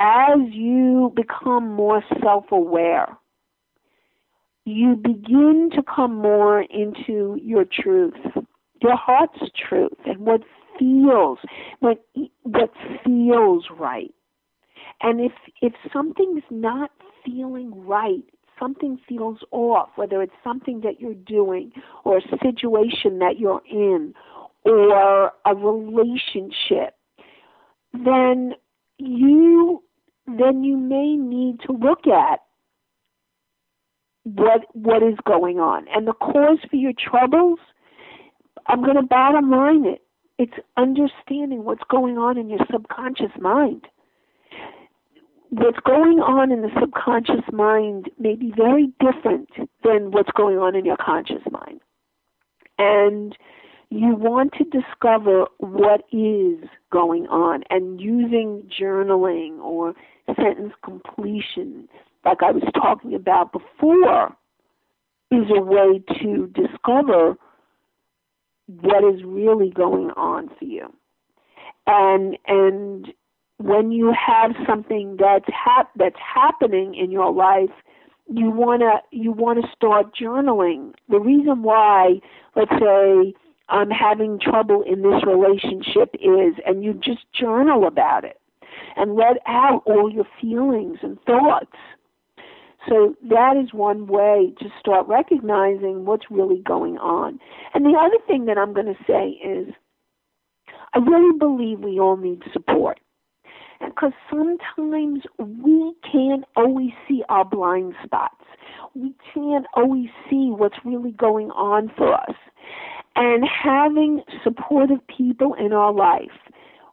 as 0.00 0.38
you 0.50 1.12
become 1.14 1.72
more 1.72 2.02
self-aware, 2.22 3.16
you 4.64 4.96
begin 4.96 5.70
to 5.74 5.82
come 5.82 6.16
more 6.16 6.62
into 6.62 7.38
your 7.40 7.64
truth, 7.64 8.14
your 8.82 8.96
heart's 8.96 9.38
truth, 9.68 9.96
and 10.04 10.18
what 10.18 10.40
feels 10.78 11.38
what 11.80 12.04
what 12.42 12.72
feels 13.04 13.64
right. 13.78 14.12
And 15.00 15.20
if 15.20 15.32
if 15.60 15.74
something's 15.92 16.44
not 16.50 16.90
feeling 17.24 17.86
right, 17.86 18.24
something 18.58 18.98
feels 19.08 19.38
off, 19.50 19.90
whether 19.96 20.22
it's 20.22 20.32
something 20.42 20.80
that 20.80 21.00
you're 21.00 21.14
doing 21.14 21.72
or 22.04 22.18
a 22.18 22.22
situation 22.42 23.18
that 23.18 23.38
you're 23.38 23.62
in 23.70 24.14
or 24.64 25.32
a 25.44 25.54
relationship, 25.54 26.94
then 27.92 28.54
you 28.98 29.82
then 30.26 30.64
you 30.64 30.76
may 30.76 31.14
need 31.14 31.60
to 31.66 31.72
look 31.72 32.06
at 32.06 32.40
what 34.24 34.62
what 34.72 35.02
is 35.02 35.16
going 35.24 35.58
on. 35.58 35.86
And 35.94 36.06
the 36.06 36.12
cause 36.14 36.58
for 36.68 36.76
your 36.76 36.92
troubles, 36.98 37.58
I'm 38.66 38.82
going 38.82 38.96
to 38.96 39.02
bottom 39.02 39.50
line 39.50 39.86
it. 39.86 40.02
It's 40.38 40.52
understanding 40.76 41.64
what's 41.64 41.84
going 41.88 42.18
on 42.18 42.36
in 42.36 42.50
your 42.50 42.60
subconscious 42.70 43.32
mind. 43.40 43.86
What's 45.58 45.80
going 45.86 46.20
on 46.20 46.52
in 46.52 46.62
the 46.62 46.70
subconscious 46.78 47.44
mind 47.52 48.10
may 48.18 48.34
be 48.34 48.52
very 48.54 48.92
different 49.00 49.48
than 49.82 50.10
what's 50.10 50.30
going 50.36 50.58
on 50.58 50.76
in 50.76 50.84
your 50.84 50.98
conscious 50.98 51.42
mind. 51.50 51.80
And 52.78 53.36
you 53.88 54.14
want 54.14 54.52
to 54.54 54.64
discover 54.64 55.46
what 55.58 56.02
is 56.12 56.68
going 56.92 57.26
on 57.28 57.62
and 57.70 58.00
using 58.00 58.68
journaling 58.78 59.58
or 59.60 59.94
sentence 60.36 60.74
completion 60.84 61.88
like 62.26 62.42
I 62.42 62.50
was 62.50 62.64
talking 62.74 63.14
about 63.14 63.52
before, 63.52 64.36
is 65.30 65.46
a 65.48 65.60
way 65.60 66.02
to 66.20 66.48
discover 66.48 67.36
what 68.66 69.04
is 69.14 69.22
really 69.24 69.70
going 69.70 70.10
on 70.10 70.48
for 70.58 70.64
you. 70.64 70.92
And 71.86 72.36
and 72.48 73.12
when 73.58 73.90
you 73.90 74.12
have 74.12 74.52
something 74.66 75.16
that's 75.18 75.48
hap- 75.52 75.92
that's 75.96 76.18
happening 76.18 76.94
in 76.94 77.10
your 77.10 77.32
life, 77.32 77.70
you 78.28 78.50
wanna 78.50 79.02
you 79.10 79.32
wanna 79.32 79.62
start 79.74 80.14
journaling. 80.14 80.94
The 81.08 81.20
reason 81.20 81.62
why, 81.62 82.20
let's 82.54 82.72
say, 82.78 83.34
I'm 83.68 83.90
having 83.90 84.38
trouble 84.38 84.82
in 84.82 85.02
this 85.02 85.24
relationship 85.24 86.14
is, 86.14 86.54
and 86.66 86.84
you 86.84 86.94
just 86.94 87.30
journal 87.32 87.86
about 87.86 88.24
it 88.24 88.40
and 88.96 89.14
let 89.14 89.38
out 89.46 89.82
all 89.86 90.10
your 90.12 90.26
feelings 90.40 90.98
and 91.02 91.20
thoughts 91.22 91.76
so 92.88 93.16
that 93.28 93.56
is 93.56 93.72
one 93.72 94.06
way 94.06 94.52
to 94.60 94.68
start 94.78 95.08
recognizing 95.08 96.04
what's 96.04 96.30
really 96.30 96.62
going 96.62 96.98
on. 96.98 97.40
And 97.74 97.84
the 97.84 97.98
other 97.98 98.18
thing 98.26 98.46
that 98.46 98.58
I'm 98.58 98.72
going 98.72 98.86
to 98.86 99.04
say 99.06 99.30
is 99.44 99.74
I 100.94 100.98
really 100.98 101.36
believe 101.38 101.80
we 101.80 101.98
all 101.98 102.16
need 102.16 102.42
support. 102.52 103.00
Because 103.84 104.12
sometimes 104.30 105.22
we 105.38 105.94
can't 106.10 106.44
always 106.56 106.90
see 107.08 107.22
our 107.28 107.44
blind 107.44 107.94
spots. 108.04 108.44
We 108.94 109.14
can't 109.34 109.66
always 109.74 110.08
see 110.30 110.50
what's 110.50 110.76
really 110.84 111.12
going 111.12 111.50
on 111.50 111.90
for 111.96 112.14
us. 112.14 112.34
And 113.14 113.44
having 113.44 114.22
supportive 114.42 115.06
people 115.06 115.54
in 115.54 115.72
our 115.72 115.92
life 115.92 116.30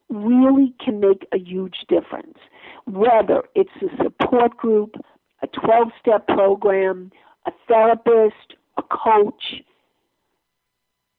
really 0.09 0.73
can 0.83 0.99
make 0.99 1.27
a 1.33 1.37
huge 1.37 1.85
difference. 1.89 2.37
Whether 2.85 3.43
it's 3.55 3.71
a 3.81 4.03
support 4.03 4.57
group, 4.57 4.95
a 5.41 5.47
12 5.47 5.89
step 5.99 6.27
program, 6.27 7.11
a 7.45 7.51
therapist, 7.67 8.55
a 8.77 8.83
coach, 8.83 9.61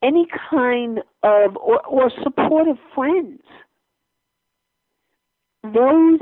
any 0.02 0.26
kind 0.50 1.00
of 1.22 1.56
or, 1.56 1.84
or 1.86 2.10
supportive 2.22 2.76
friends. 2.94 3.40
Those 5.64 6.20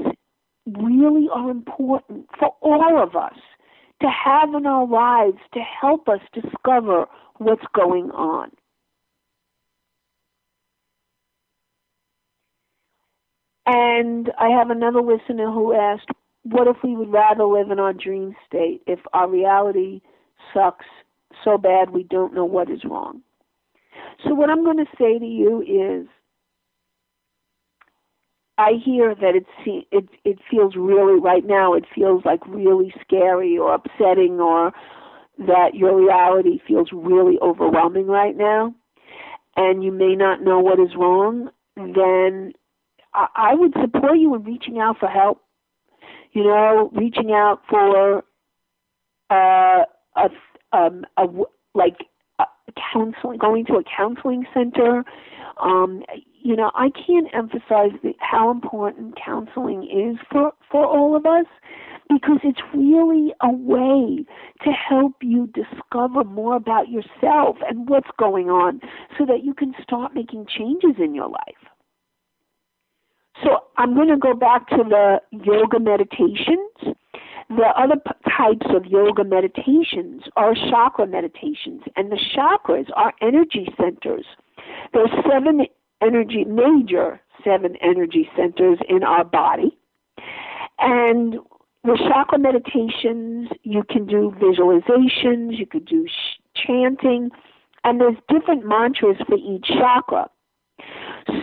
really 0.66 1.28
are 1.34 1.50
important 1.50 2.28
for 2.38 2.54
all 2.60 3.02
of 3.02 3.16
us 3.16 3.36
to 4.00 4.08
have 4.08 4.54
in 4.54 4.66
our 4.66 4.86
lives 4.86 5.38
to 5.54 5.60
help 5.60 6.08
us 6.08 6.20
discover 6.32 7.06
what's 7.38 7.64
going 7.74 8.10
on. 8.12 8.50
And 13.66 14.30
I 14.38 14.48
have 14.48 14.70
another 14.70 15.00
listener 15.02 15.50
who 15.50 15.72
asked, 15.72 16.08
What 16.44 16.68
if 16.68 16.76
we 16.82 16.96
would 16.96 17.12
rather 17.12 17.44
live 17.44 17.70
in 17.70 17.78
our 17.78 17.92
dream 17.92 18.34
state 18.46 18.82
if 18.86 19.00
our 19.12 19.28
reality 19.28 20.00
sucks 20.54 20.86
so 21.44 21.58
bad 21.58 21.90
we 21.90 22.02
don't 22.04 22.34
know 22.34 22.44
what 22.44 22.70
is 22.70 22.84
wrong? 22.84 23.22
So, 24.24 24.34
what 24.34 24.50
I'm 24.50 24.64
going 24.64 24.78
to 24.78 24.90
say 24.98 25.18
to 25.18 25.24
you 25.24 25.62
is 25.62 26.08
I 28.58 28.72
hear 28.84 29.14
that 29.14 29.34
it 29.34 29.46
it 29.90 30.08
it 30.24 30.38
feels 30.50 30.74
really 30.76 31.18
right 31.18 31.44
now. 31.44 31.74
It 31.74 31.84
feels 31.94 32.24
like 32.24 32.40
really 32.46 32.92
scary 33.00 33.56
or 33.56 33.74
upsetting, 33.74 34.40
or 34.40 34.72
that 35.38 35.74
your 35.74 35.96
reality 35.96 36.60
feels 36.66 36.88
really 36.92 37.38
overwhelming 37.40 38.06
right 38.06 38.36
now, 38.36 38.74
and 39.56 39.82
you 39.82 39.90
may 39.90 40.14
not 40.14 40.42
know 40.42 40.60
what 40.60 40.78
is 40.78 40.94
wrong. 40.96 41.48
Then 41.76 42.52
I, 43.14 43.26
I 43.34 43.54
would 43.54 43.72
support 43.80 44.18
you 44.18 44.34
in 44.34 44.44
reaching 44.44 44.78
out 44.78 44.98
for 44.98 45.08
help. 45.08 45.40
You 46.32 46.44
know, 46.44 46.90
reaching 46.94 47.32
out 47.32 47.60
for 47.68 48.22
uh, 49.30 49.84
a 50.16 50.28
um 50.72 51.04
a 51.16 51.26
like 51.74 52.06
a 52.38 52.44
counseling, 52.92 53.38
going 53.38 53.64
to 53.66 53.74
a 53.74 53.84
counseling 53.96 54.44
center. 54.52 55.04
Um, 55.62 56.02
you 56.42 56.56
know, 56.56 56.70
I 56.74 56.90
can't 56.90 57.28
emphasize 57.32 57.92
the, 58.02 58.14
how 58.18 58.50
important 58.50 59.18
counseling 59.22 59.84
is 59.84 60.18
for, 60.30 60.52
for 60.70 60.86
all 60.86 61.16
of 61.16 61.26
us 61.26 61.46
because 62.08 62.38
it's 62.42 62.60
really 62.74 63.32
a 63.40 63.50
way 63.50 64.24
to 64.64 64.70
help 64.70 65.14
you 65.22 65.48
discover 65.48 66.24
more 66.24 66.56
about 66.56 66.88
yourself 66.88 67.56
and 67.68 67.88
what's 67.88 68.10
going 68.18 68.50
on 68.50 68.80
so 69.18 69.24
that 69.26 69.44
you 69.44 69.54
can 69.54 69.74
start 69.82 70.14
making 70.14 70.46
changes 70.46 70.96
in 70.98 71.14
your 71.14 71.28
life. 71.28 71.62
So 73.42 73.64
I'm 73.76 73.94
going 73.94 74.08
to 74.08 74.16
go 74.16 74.34
back 74.34 74.68
to 74.70 74.84
the 74.88 75.20
yoga 75.30 75.80
meditations. 75.80 76.96
The 77.48 77.68
other 77.76 77.96
p- 77.96 78.30
types 78.36 78.66
of 78.74 78.86
yoga 78.86 79.24
meditations 79.24 80.22
are 80.36 80.54
chakra 80.54 81.06
meditations, 81.06 81.82
and 81.96 82.10
the 82.10 82.20
chakras 82.36 82.86
are 82.94 83.12
energy 83.20 83.68
centers. 83.76 84.26
There's 84.92 85.10
seven 85.28 85.66
energy, 86.04 86.44
major 86.44 87.20
seven 87.44 87.76
energy 87.76 88.28
centers 88.36 88.78
in 88.88 89.02
our 89.02 89.24
body. 89.24 89.76
And 90.78 91.36
with 91.84 91.98
chakra 91.98 92.38
meditations, 92.38 93.48
you 93.62 93.82
can 93.88 94.06
do 94.06 94.34
visualizations, 94.40 95.58
you 95.58 95.66
could 95.66 95.84
do 95.84 96.06
sh- 96.06 96.40
chanting, 96.54 97.30
and 97.84 98.00
there's 98.00 98.16
different 98.28 98.64
mantras 98.66 99.16
for 99.26 99.36
each 99.36 99.66
chakra. 99.66 100.28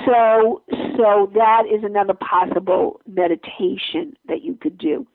So, 0.06 0.62
so 0.98 1.32
that 1.34 1.64
is 1.72 1.84
another 1.84 2.14
possible 2.14 3.02
meditation 3.08 4.14
that 4.28 4.44
you 4.44 4.56
could 4.56 4.78
do. 4.78 5.06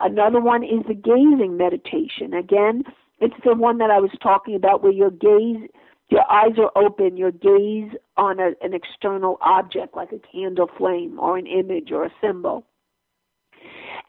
Another 0.00 0.40
one 0.40 0.64
is 0.64 0.84
the 0.88 0.94
gazing 0.94 1.56
meditation. 1.56 2.34
Again, 2.34 2.82
it's 3.20 3.34
the 3.44 3.54
one 3.54 3.78
that 3.78 3.90
I 3.90 4.00
was 4.00 4.10
talking 4.20 4.56
about 4.56 4.82
where 4.82 4.92
your 4.92 5.10
gaze 5.10 5.68
your 6.08 6.30
eyes 6.30 6.58
are 6.58 6.70
open, 6.76 7.16
your 7.16 7.30
gaze 7.30 7.90
on 8.16 8.38
a, 8.38 8.52
an 8.60 8.74
external 8.74 9.38
object 9.40 9.96
like 9.96 10.12
a 10.12 10.18
candle 10.18 10.70
flame 10.76 11.18
or 11.18 11.38
an 11.38 11.46
image 11.46 11.90
or 11.90 12.04
a 12.04 12.12
symbol. 12.20 12.64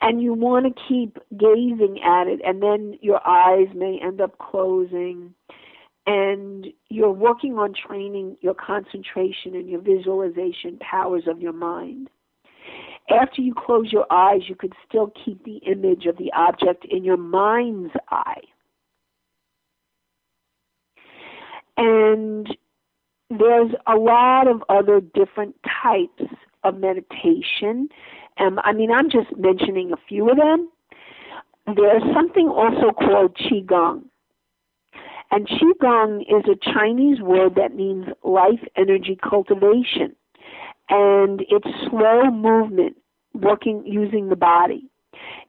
And 0.02 0.22
you 0.22 0.34
want 0.34 0.66
to 0.66 0.84
keep 0.88 1.18
gazing 1.38 2.02
at 2.04 2.28
it, 2.28 2.42
and 2.46 2.62
then 2.62 2.98
your 3.02 3.26
eyes 3.26 3.68
may 3.74 4.00
end 4.04 4.20
up 4.20 4.38
closing. 4.38 5.34
And 6.06 6.68
you're 6.90 7.12
working 7.12 7.58
on 7.58 7.74
training 7.74 8.36
your 8.42 8.54
concentration 8.54 9.56
and 9.56 9.70
your 9.70 9.80
visualization 9.80 10.78
powers 10.80 11.24
of 11.28 11.42
your 11.42 11.54
mind. 11.54 12.10
After 13.10 13.42
you 13.42 13.54
close 13.54 13.92
your 13.92 14.06
eyes, 14.12 14.42
you 14.48 14.56
could 14.56 14.74
still 14.88 15.14
keep 15.24 15.44
the 15.46 15.58
image 15.58 16.06
of 16.06 16.18
the 16.18 16.32
object 16.34 16.86
in 16.90 17.04
your 17.06 17.18
mind's 17.18 17.94
eye. 18.10 18.42
And 21.78 22.48
there's 23.30 23.72
a 23.88 23.96
lot 23.96 24.48
of 24.48 24.64
other 24.70 25.02
different 25.02 25.56
types 25.84 26.32
of 26.64 26.78
meditation. 26.78 27.90
Um, 28.40 28.60
I 28.64 28.74
mean, 28.74 28.92
I'm 28.92 29.10
just 29.10 29.36
mentioning 29.38 29.92
a 29.92 29.98
few 30.08 30.30
of 30.30 30.38
them. 30.38 30.70
There's 31.76 32.04
something 32.14 32.48
also 32.48 32.92
called 32.92 33.38
Qigong. 33.38 34.04
And 35.32 35.48
Qigong 35.48 36.22
is 36.22 36.44
a 36.46 36.74
Chinese 36.74 37.20
word 37.22 37.56
that 37.56 37.76
means 37.76 38.06
life 38.24 38.60
energy 38.76 39.18
cultivation. 39.28 40.16
And 40.90 41.44
it's 41.50 41.68
slow 41.90 42.30
movement, 42.30 42.98
working 43.34 43.84
using 43.86 44.30
the 44.30 44.36
body. 44.36 44.90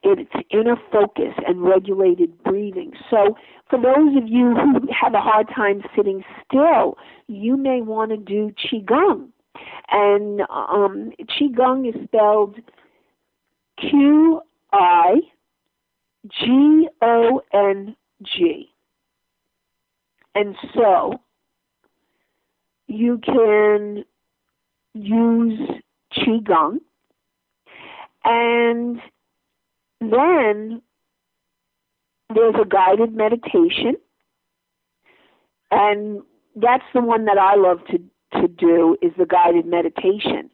It's 0.03 0.31
inner 0.51 0.77
focus 0.93 1.35
and 1.47 1.63
regulated 1.63 2.43
breathing. 2.43 2.93
So, 3.11 3.37
for 3.71 3.81
those 3.81 4.17
of 4.17 4.29
you 4.29 4.55
who 4.55 4.89
have 4.93 5.15
a 5.15 5.21
hard 5.21 5.49
time 5.55 5.83
sitting 5.97 6.23
still, 6.45 6.97
you 7.27 7.57
may 7.57 7.81
want 7.81 8.11
to 8.11 8.17
do 8.17 8.53
Qigong. 8.53 9.29
And 9.91 10.43
um, 10.51 11.13
Qigong 11.23 11.89
is 11.89 11.95
spelled 12.05 12.57
Q 13.79 14.41
I 14.73 15.15
G 16.29 16.89
O 17.03 17.41
N 17.53 17.97
G. 18.23 18.71
And 20.35 20.57
so, 20.75 21.15
you 22.87 23.19
can 23.25 24.05
use 24.95 25.61
Qigong 26.17 26.79
and 28.25 29.01
then 30.13 30.83
there's 32.35 32.55
a 32.61 32.67
guided 32.67 33.15
meditation, 33.15 33.97
and 35.71 36.23
that's 36.57 36.85
the 36.95 37.01
one 37.01 37.25
that 37.27 37.39
I 37.39 37.57
love 37.57 37.79
to 37.91 37.99
to 38.41 38.49
do 38.49 38.97
is 39.01 39.13
the 39.17 39.27
guided 39.27 39.67
meditation. 39.67 40.51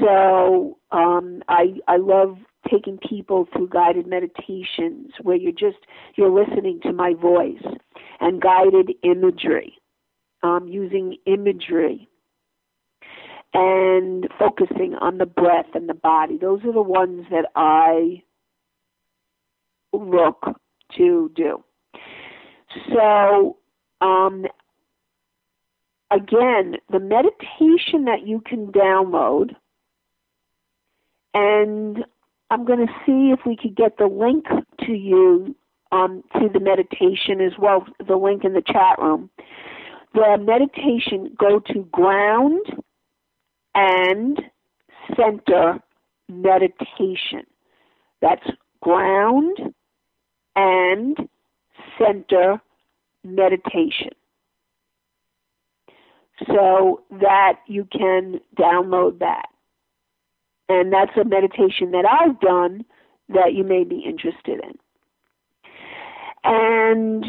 So 0.00 0.78
um, 0.90 1.42
I 1.48 1.74
I 1.88 1.96
love 1.96 2.36
taking 2.70 2.98
people 2.98 3.48
through 3.52 3.68
guided 3.68 4.06
meditations 4.06 5.12
where 5.22 5.36
you're 5.36 5.52
just 5.52 5.84
you're 6.16 6.30
listening 6.30 6.80
to 6.82 6.92
my 6.92 7.14
voice 7.14 7.64
and 8.20 8.40
guided 8.40 8.92
imagery, 9.02 9.74
um, 10.42 10.68
using 10.68 11.16
imagery 11.26 12.08
and 13.54 14.28
focusing 14.38 14.94
on 15.00 15.18
the 15.18 15.26
breath 15.26 15.66
and 15.74 15.88
the 15.88 15.94
body. 15.94 16.38
Those 16.38 16.60
are 16.64 16.72
the 16.72 16.82
ones 16.82 17.26
that 17.30 17.46
I 17.54 18.22
look 19.92 20.44
to 20.96 21.30
do. 21.34 21.62
So, 22.92 23.56
um, 24.00 24.46
again, 26.10 26.76
the 26.90 27.00
meditation 27.00 28.04
that 28.04 28.26
you 28.26 28.42
can 28.44 28.68
download, 28.68 29.54
and 31.34 32.04
I'm 32.50 32.64
going 32.64 32.86
to 32.86 32.92
see 33.06 33.32
if 33.32 33.40
we 33.46 33.56
could 33.56 33.76
get 33.76 33.96
the 33.98 34.06
link 34.06 34.46
to 34.86 34.92
you 34.92 35.54
um, 35.92 36.22
to 36.34 36.48
the 36.52 36.60
meditation 36.60 37.40
as 37.40 37.52
well, 37.58 37.86
the 38.06 38.16
link 38.16 38.44
in 38.44 38.54
the 38.54 38.62
chat 38.62 38.98
room. 38.98 39.30
The 40.14 40.38
meditation, 40.38 41.34
go 41.38 41.60
to 41.60 41.88
ground 41.90 42.60
and 43.74 44.38
center 45.16 45.80
meditation. 46.28 47.44
That's 48.20 48.46
ground 48.82 49.74
and 50.56 51.16
center 51.98 52.60
meditation. 53.24 54.10
So 56.46 57.02
that 57.10 57.60
you 57.66 57.86
can 57.92 58.40
download 58.58 59.20
that. 59.20 59.46
And 60.68 60.92
that's 60.92 61.16
a 61.16 61.24
meditation 61.24 61.92
that 61.92 62.04
I've 62.04 62.40
done 62.40 62.84
that 63.28 63.54
you 63.54 63.62
may 63.62 63.84
be 63.84 63.98
interested 63.98 64.60
in. 64.64 64.78
And 66.44 67.24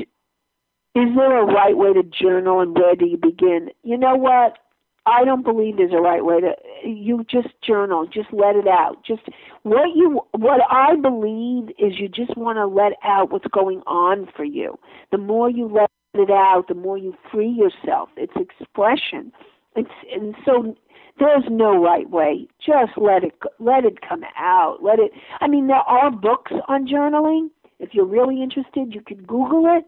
is 0.96 1.16
there 1.16 1.42
a 1.42 1.46
right 1.46 1.78
way 1.78 1.94
to 1.94 2.04
journal 2.04 2.60
and 2.60 2.76
where 2.76 2.96
do 2.96 3.06
you 3.06 3.18
begin? 3.18 3.70
You 3.84 3.98
know 3.98 4.16
what? 4.16 4.58
I 5.06 5.26
don't 5.26 5.44
believe 5.44 5.78
there's 5.78 5.92
a 5.92 6.02
right 6.02 6.24
way 6.24 6.40
to 6.40 6.54
you 6.88 7.26
just 7.30 7.50
journal, 7.62 8.06
just 8.06 8.32
let 8.32 8.56
it 8.56 8.68
out. 8.68 9.04
Just 9.06 9.24
what 9.64 9.96
you 9.96 10.22
what 10.32 10.62
I 10.70 10.96
believe 10.96 11.70
is 11.78 12.00
you 12.00 12.08
just 12.08 12.38
want 12.38 12.58
to 12.58 12.66
let 12.66 12.94
out 13.04 13.32
what's 13.32 13.48
going 13.52 13.82
on 13.86 14.30
for 14.36 14.46
you. 14.46 14.80
The 15.12 15.18
more 15.18 15.50
you 15.50 15.68
let 15.68 15.90
it 16.14 16.30
out, 16.30 16.68
the 16.68 16.76
more 16.76 16.98
you 16.98 17.16
free 17.32 17.50
yourself. 17.50 18.10
It's 18.16 18.34
expression. 18.36 19.34
It's 19.76 19.90
and 20.14 20.36
so 20.46 20.76
there's 21.20 21.44
no 21.50 21.82
right 21.82 22.10
way. 22.10 22.48
Just 22.66 22.94
let 22.98 23.24
it 23.24 23.34
let 23.60 23.84
it 23.84 24.00
come 24.08 24.24
out. 24.38 24.78
Let 24.82 25.00
it. 25.00 25.12
I 25.42 25.48
mean, 25.48 25.68
there 25.68 25.78
are 25.78 26.12
books 26.12 26.54
on 26.68 26.88
journaling. 26.88 27.50
If 27.80 27.94
you're 27.94 28.06
really 28.06 28.42
interested, 28.42 28.94
you 28.94 29.02
could 29.02 29.28
Google 29.28 29.66
it. 29.78 29.86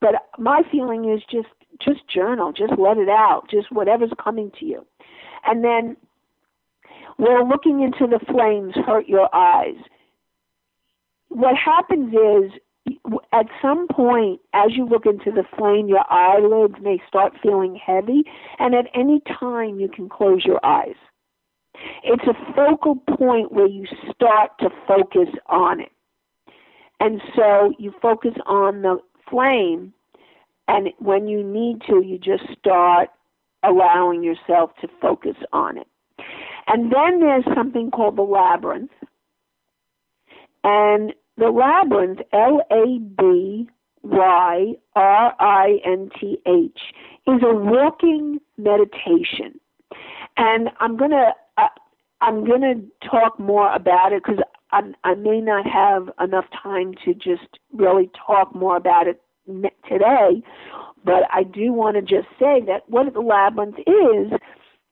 But 0.00 0.28
my 0.38 0.62
feeling 0.70 1.10
is 1.10 1.22
just 1.30 1.48
just 1.80 2.08
journal. 2.08 2.52
Just 2.52 2.78
let 2.78 2.98
it 2.98 3.08
out. 3.08 3.48
Just 3.50 3.70
whatever's 3.72 4.12
coming 4.22 4.50
to 4.58 4.64
you, 4.64 4.86
and 5.44 5.64
then 5.64 5.96
we're 7.18 7.44
looking 7.44 7.82
into 7.82 8.06
the 8.06 8.24
flames 8.24 8.74
hurt 8.86 9.08
your 9.08 9.34
eyes. 9.34 9.76
What 11.28 11.56
happens 11.56 12.12
is 12.12 12.60
at 13.32 13.46
some 13.60 13.88
point, 13.88 14.40
as 14.52 14.70
you 14.76 14.86
look 14.86 15.06
into 15.06 15.30
the 15.30 15.44
flame, 15.56 15.88
your 15.88 16.04
eyelids 16.10 16.74
may 16.80 17.00
start 17.08 17.32
feeling 17.42 17.74
heavy, 17.74 18.22
and 18.58 18.74
at 18.74 18.86
any 18.94 19.20
time 19.40 19.80
you 19.80 19.88
can 19.88 20.08
close 20.08 20.44
your 20.44 20.64
eyes. 20.64 20.94
It's 22.04 22.24
a 22.24 22.54
focal 22.54 22.96
point 22.96 23.52
where 23.52 23.66
you 23.66 23.86
start 24.14 24.52
to 24.60 24.70
focus 24.86 25.28
on 25.46 25.80
it. 25.80 25.92
And 27.00 27.20
so 27.34 27.74
you 27.78 27.92
focus 28.00 28.34
on 28.46 28.82
the 28.82 28.98
flame, 29.28 29.92
and 30.68 30.88
when 30.98 31.28
you 31.28 31.42
need 31.42 31.82
to, 31.88 32.02
you 32.04 32.18
just 32.18 32.44
start 32.58 33.08
allowing 33.62 34.22
yourself 34.22 34.70
to 34.80 34.88
focus 35.00 35.36
on 35.52 35.78
it. 35.78 35.86
And 36.66 36.92
then 36.92 37.20
there's 37.20 37.44
something 37.54 37.90
called 37.90 38.16
the 38.16 38.22
labyrinth. 38.22 38.90
And 40.64 41.12
the 41.36 41.50
labyrinth, 41.50 42.20
L 42.32 42.60
A 42.70 42.98
B 42.98 43.68
Y 44.02 44.72
R 44.96 45.34
I 45.38 45.78
N 45.84 46.10
T 46.18 46.38
H, 46.46 46.80
is 47.28 47.42
a 47.42 47.54
walking 47.54 48.40
meditation. 48.56 49.60
And 50.36 50.70
I'm 50.80 50.96
going 50.96 51.12
to 51.12 51.32
uh, 51.56 51.68
I'm 52.20 52.44
going 52.44 52.62
to 52.62 53.08
talk 53.08 53.38
more 53.38 53.72
about 53.72 54.12
it 54.12 54.22
because 54.24 54.42
I, 54.72 54.80
I 55.04 55.14
may 55.14 55.40
not 55.40 55.66
have 55.66 56.10
enough 56.20 56.46
time 56.62 56.94
to 57.04 57.14
just 57.14 57.58
really 57.72 58.10
talk 58.26 58.54
more 58.54 58.76
about 58.76 59.06
it 59.06 59.22
today. 59.88 60.42
But 61.04 61.22
I 61.32 61.44
do 61.44 61.72
want 61.72 61.96
to 61.96 62.02
just 62.02 62.28
say 62.38 62.60
that 62.66 62.82
what 62.88 63.12
the 63.12 63.20
labyrinth 63.20 63.78
is 63.78 64.32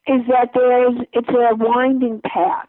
is 0.06 0.20
that 0.28 0.50
there's 0.54 0.96
it's 1.12 1.28
a 1.28 1.54
winding 1.56 2.20
path 2.20 2.68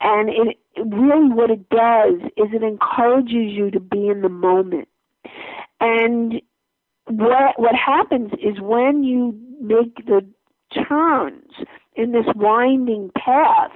and 0.00 0.28
it 0.30 0.56
really 0.76 1.28
what 1.28 1.50
it 1.50 1.68
does 1.68 2.20
is 2.36 2.48
it 2.52 2.62
encourages 2.62 3.52
you 3.52 3.70
to 3.72 3.80
be 3.80 4.06
in 4.08 4.22
the 4.22 4.28
moment 4.28 4.88
and 5.80 6.40
what 7.06 7.58
what 7.58 7.74
happens 7.74 8.30
is 8.34 8.60
when 8.60 9.02
you 9.02 9.36
make 9.60 10.06
the 10.06 10.24
turns 10.88 11.50
in 11.96 12.12
this 12.12 12.26
winding 12.36 13.10
path 13.18 13.72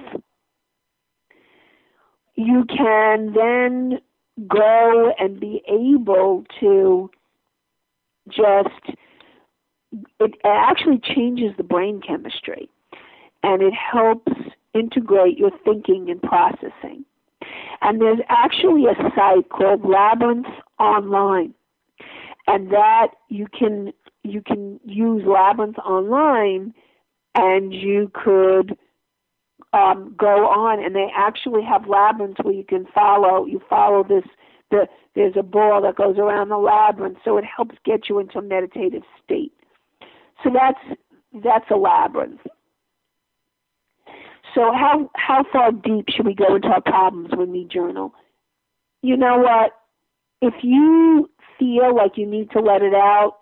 you 2.35 2.65
can 2.65 3.33
then 3.33 3.99
go 4.47 5.13
and 5.19 5.39
be 5.39 5.61
able 5.67 6.45
to 6.61 7.09
just 8.27 8.97
it 10.19 10.33
actually 10.43 10.99
changes 10.99 11.51
the 11.57 11.63
brain 11.63 12.01
chemistry 12.05 12.69
and 13.43 13.61
it 13.61 13.73
helps 13.73 14.31
integrate 14.73 15.37
your 15.37 15.51
thinking 15.63 16.09
and 16.09 16.21
processing. 16.21 17.05
And 17.81 18.01
there's 18.01 18.19
actually 18.29 18.85
a 18.85 18.95
site 19.15 19.49
called 19.49 19.85
Labyrinth 19.85 20.47
Online, 20.79 21.53
and 22.47 22.71
that 22.71 23.09
you 23.29 23.47
can 23.47 23.93
you 24.23 24.41
can 24.41 24.79
use 24.83 25.23
Labyrinth 25.25 25.77
Online, 25.79 26.73
and 27.35 27.73
you 27.73 28.11
could 28.13 28.75
um, 29.73 30.15
go 30.17 30.47
on, 30.47 30.83
and 30.83 30.95
they 30.95 31.07
actually 31.15 31.63
have 31.63 31.87
labyrinths 31.87 32.39
where 32.43 32.53
you 32.53 32.63
can 32.63 32.87
follow. 32.93 33.45
You 33.45 33.61
follow 33.69 34.03
this. 34.03 34.23
The 34.75 34.87
there's 35.15 35.35
a 35.37 35.43
ball 35.43 35.81
that 35.81 35.95
goes 35.95 36.17
around 36.17 36.49
the 36.49 36.57
labyrinth, 36.57 37.17
so 37.23 37.37
it 37.37 37.45
helps 37.45 37.75
get 37.85 38.09
you 38.09 38.19
into 38.19 38.39
a 38.39 38.41
meditative 38.41 39.03
state. 39.23 39.53
So 40.43 40.49
that's 40.53 40.99
that's 41.43 41.71
a 41.71 41.77
labyrinth. 41.77 42.41
So 44.53 44.71
how 44.73 45.09
how 45.15 45.45
far 45.51 45.71
deep 45.71 46.09
should 46.09 46.25
we 46.25 46.35
go 46.35 46.55
into 46.55 46.67
our 46.67 46.81
problems 46.81 47.29
when 47.33 47.51
we 47.51 47.63
journal? 47.65 48.13
You 49.01 49.15
know 49.15 49.37
what? 49.37 49.71
If 50.41 50.55
you 50.63 51.29
feel 51.57 51.95
like 51.95 52.17
you 52.17 52.25
need 52.25 52.51
to 52.51 52.59
let 52.59 52.81
it 52.81 52.93
out, 52.93 53.37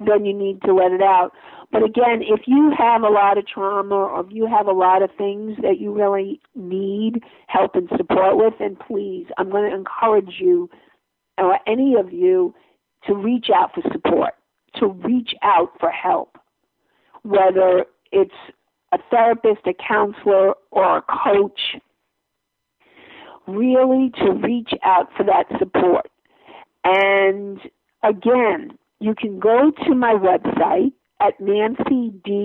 then 0.00 0.26
you 0.26 0.34
need 0.34 0.60
to 0.62 0.74
let 0.74 0.92
it 0.92 1.02
out. 1.02 1.32
But 1.72 1.82
again, 1.82 2.22
if 2.22 2.42
you 2.46 2.72
have 2.76 3.02
a 3.02 3.08
lot 3.08 3.38
of 3.38 3.46
trauma 3.46 3.94
or 3.94 4.20
if 4.20 4.26
you 4.30 4.46
have 4.46 4.66
a 4.66 4.72
lot 4.72 5.02
of 5.02 5.10
things 5.18 5.56
that 5.62 5.78
you 5.78 5.92
really 5.92 6.40
need 6.54 7.22
help 7.48 7.74
and 7.74 7.88
support 7.96 8.36
with, 8.36 8.54
then 8.58 8.76
please, 8.76 9.26
I'm 9.36 9.50
going 9.50 9.70
to 9.70 9.76
encourage 9.76 10.36
you 10.38 10.70
or 11.38 11.58
any 11.66 11.96
of 11.96 12.12
you 12.12 12.54
to 13.06 13.14
reach 13.14 13.48
out 13.54 13.74
for 13.74 13.82
support, 13.92 14.34
to 14.76 14.86
reach 14.86 15.34
out 15.42 15.72
for 15.78 15.90
help, 15.90 16.38
whether 17.22 17.84
it's 18.12 18.34
a 18.92 18.98
therapist, 19.10 19.66
a 19.66 19.74
counselor, 19.74 20.54
or 20.70 20.98
a 20.98 21.02
coach, 21.02 21.76
really 23.46 24.10
to 24.18 24.32
reach 24.32 24.70
out 24.82 25.08
for 25.16 25.24
that 25.24 25.46
support. 25.58 26.08
And 26.84 27.60
again, 28.02 28.78
you 29.00 29.14
can 29.14 29.38
go 29.38 29.72
to 29.86 29.94
my 29.94 30.14
website 30.14 30.92
at 31.20 31.38
nancid.me.com. 31.40 32.36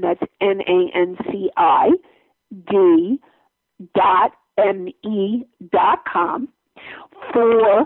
That's 0.00 0.22
N 0.40 0.60
A 0.66 0.90
N 0.96 1.16
C 1.30 1.50
I 1.56 1.90
D 2.70 3.20
dot 3.94 4.32
M 4.58 4.88
E 5.04 5.44
dot 5.72 6.04
com 6.10 6.48
for 7.32 7.84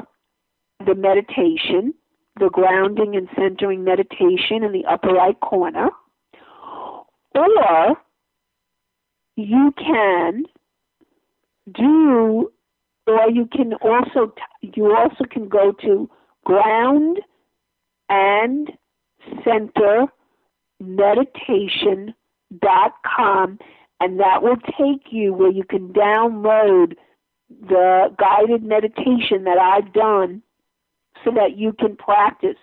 the 0.84 0.94
meditation, 0.94 1.94
the 2.38 2.50
grounding 2.50 3.16
and 3.16 3.28
centering 3.36 3.84
meditation 3.84 4.62
in 4.62 4.72
the 4.72 4.84
upper 4.86 5.08
right 5.08 5.38
corner. 5.40 5.90
Or 7.34 7.96
you 9.36 9.72
can 9.76 10.44
do, 11.72 12.52
or 13.06 13.30
you 13.30 13.46
can 13.46 13.74
also, 13.74 14.32
you 14.60 14.94
also 14.94 15.24
can 15.30 15.48
go 15.48 15.72
to 15.82 16.08
ground 16.44 17.20
and 18.08 18.70
center 19.44 20.06
meditation.com 20.80 23.58
and 24.00 24.20
that 24.20 24.42
will 24.42 24.56
take 24.78 25.12
you 25.12 25.32
where 25.32 25.50
you 25.50 25.64
can 25.64 25.92
download 25.92 26.94
the 27.48 28.14
guided 28.18 28.62
meditation 28.62 29.44
that 29.44 29.58
I've 29.58 29.92
done 29.92 30.42
so 31.24 31.30
that 31.32 31.56
you 31.56 31.72
can 31.72 31.96
practice 31.96 32.58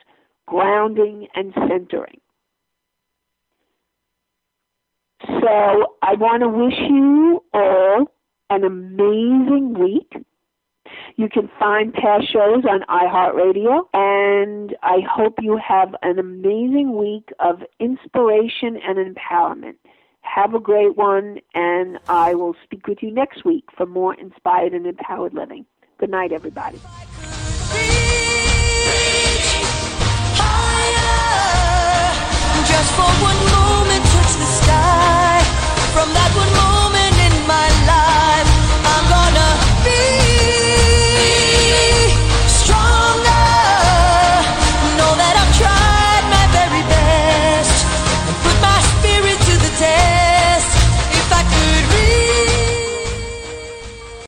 grounding 0.48 1.28
and 1.34 1.54
centering. 1.68 2.22
So 5.26 5.96
I 6.02 6.16
want 6.16 6.44
to 6.44 6.50
wish 6.50 6.78
you 6.90 7.44
all 7.54 8.06
an 8.50 8.64
amazing 8.64 9.76
week. 9.80 10.26
You 11.18 11.30
can 11.30 11.50
find 11.60 11.94
past 11.94 12.32
shows 12.32 12.64
on 12.66 12.82
iHeartRadio, 12.90 13.86
and 13.94 14.76
I 14.82 15.00
hope 15.10 15.36
you 15.42 15.58
have 15.58 15.94
an 16.02 16.20
amazing 16.20 16.98
week 16.98 17.30
of 17.40 17.62
inspiration 17.80 18.78
and 18.78 18.98
empowerment. 18.98 19.76
Have 20.22 20.54
a 20.54 20.60
great 20.60 20.96
one, 20.96 21.40
and 21.54 22.00
I 22.08 22.34
will 22.36 22.56
speak 22.64 22.88
with 22.88 23.00
you 23.02 23.12
next 23.12 23.44
week 23.44 23.66
for 23.76 23.86
more 23.86 24.14
inspired 24.14 24.74
and 24.74 24.88
empowered 24.88 25.34
living. 25.34 25.66
Good 25.98 26.10
night, 26.10 26.32
everybody. 26.32 26.78
Just 32.68 32.94
for 32.94 33.12
one 33.22 33.52
moment. 33.52 34.11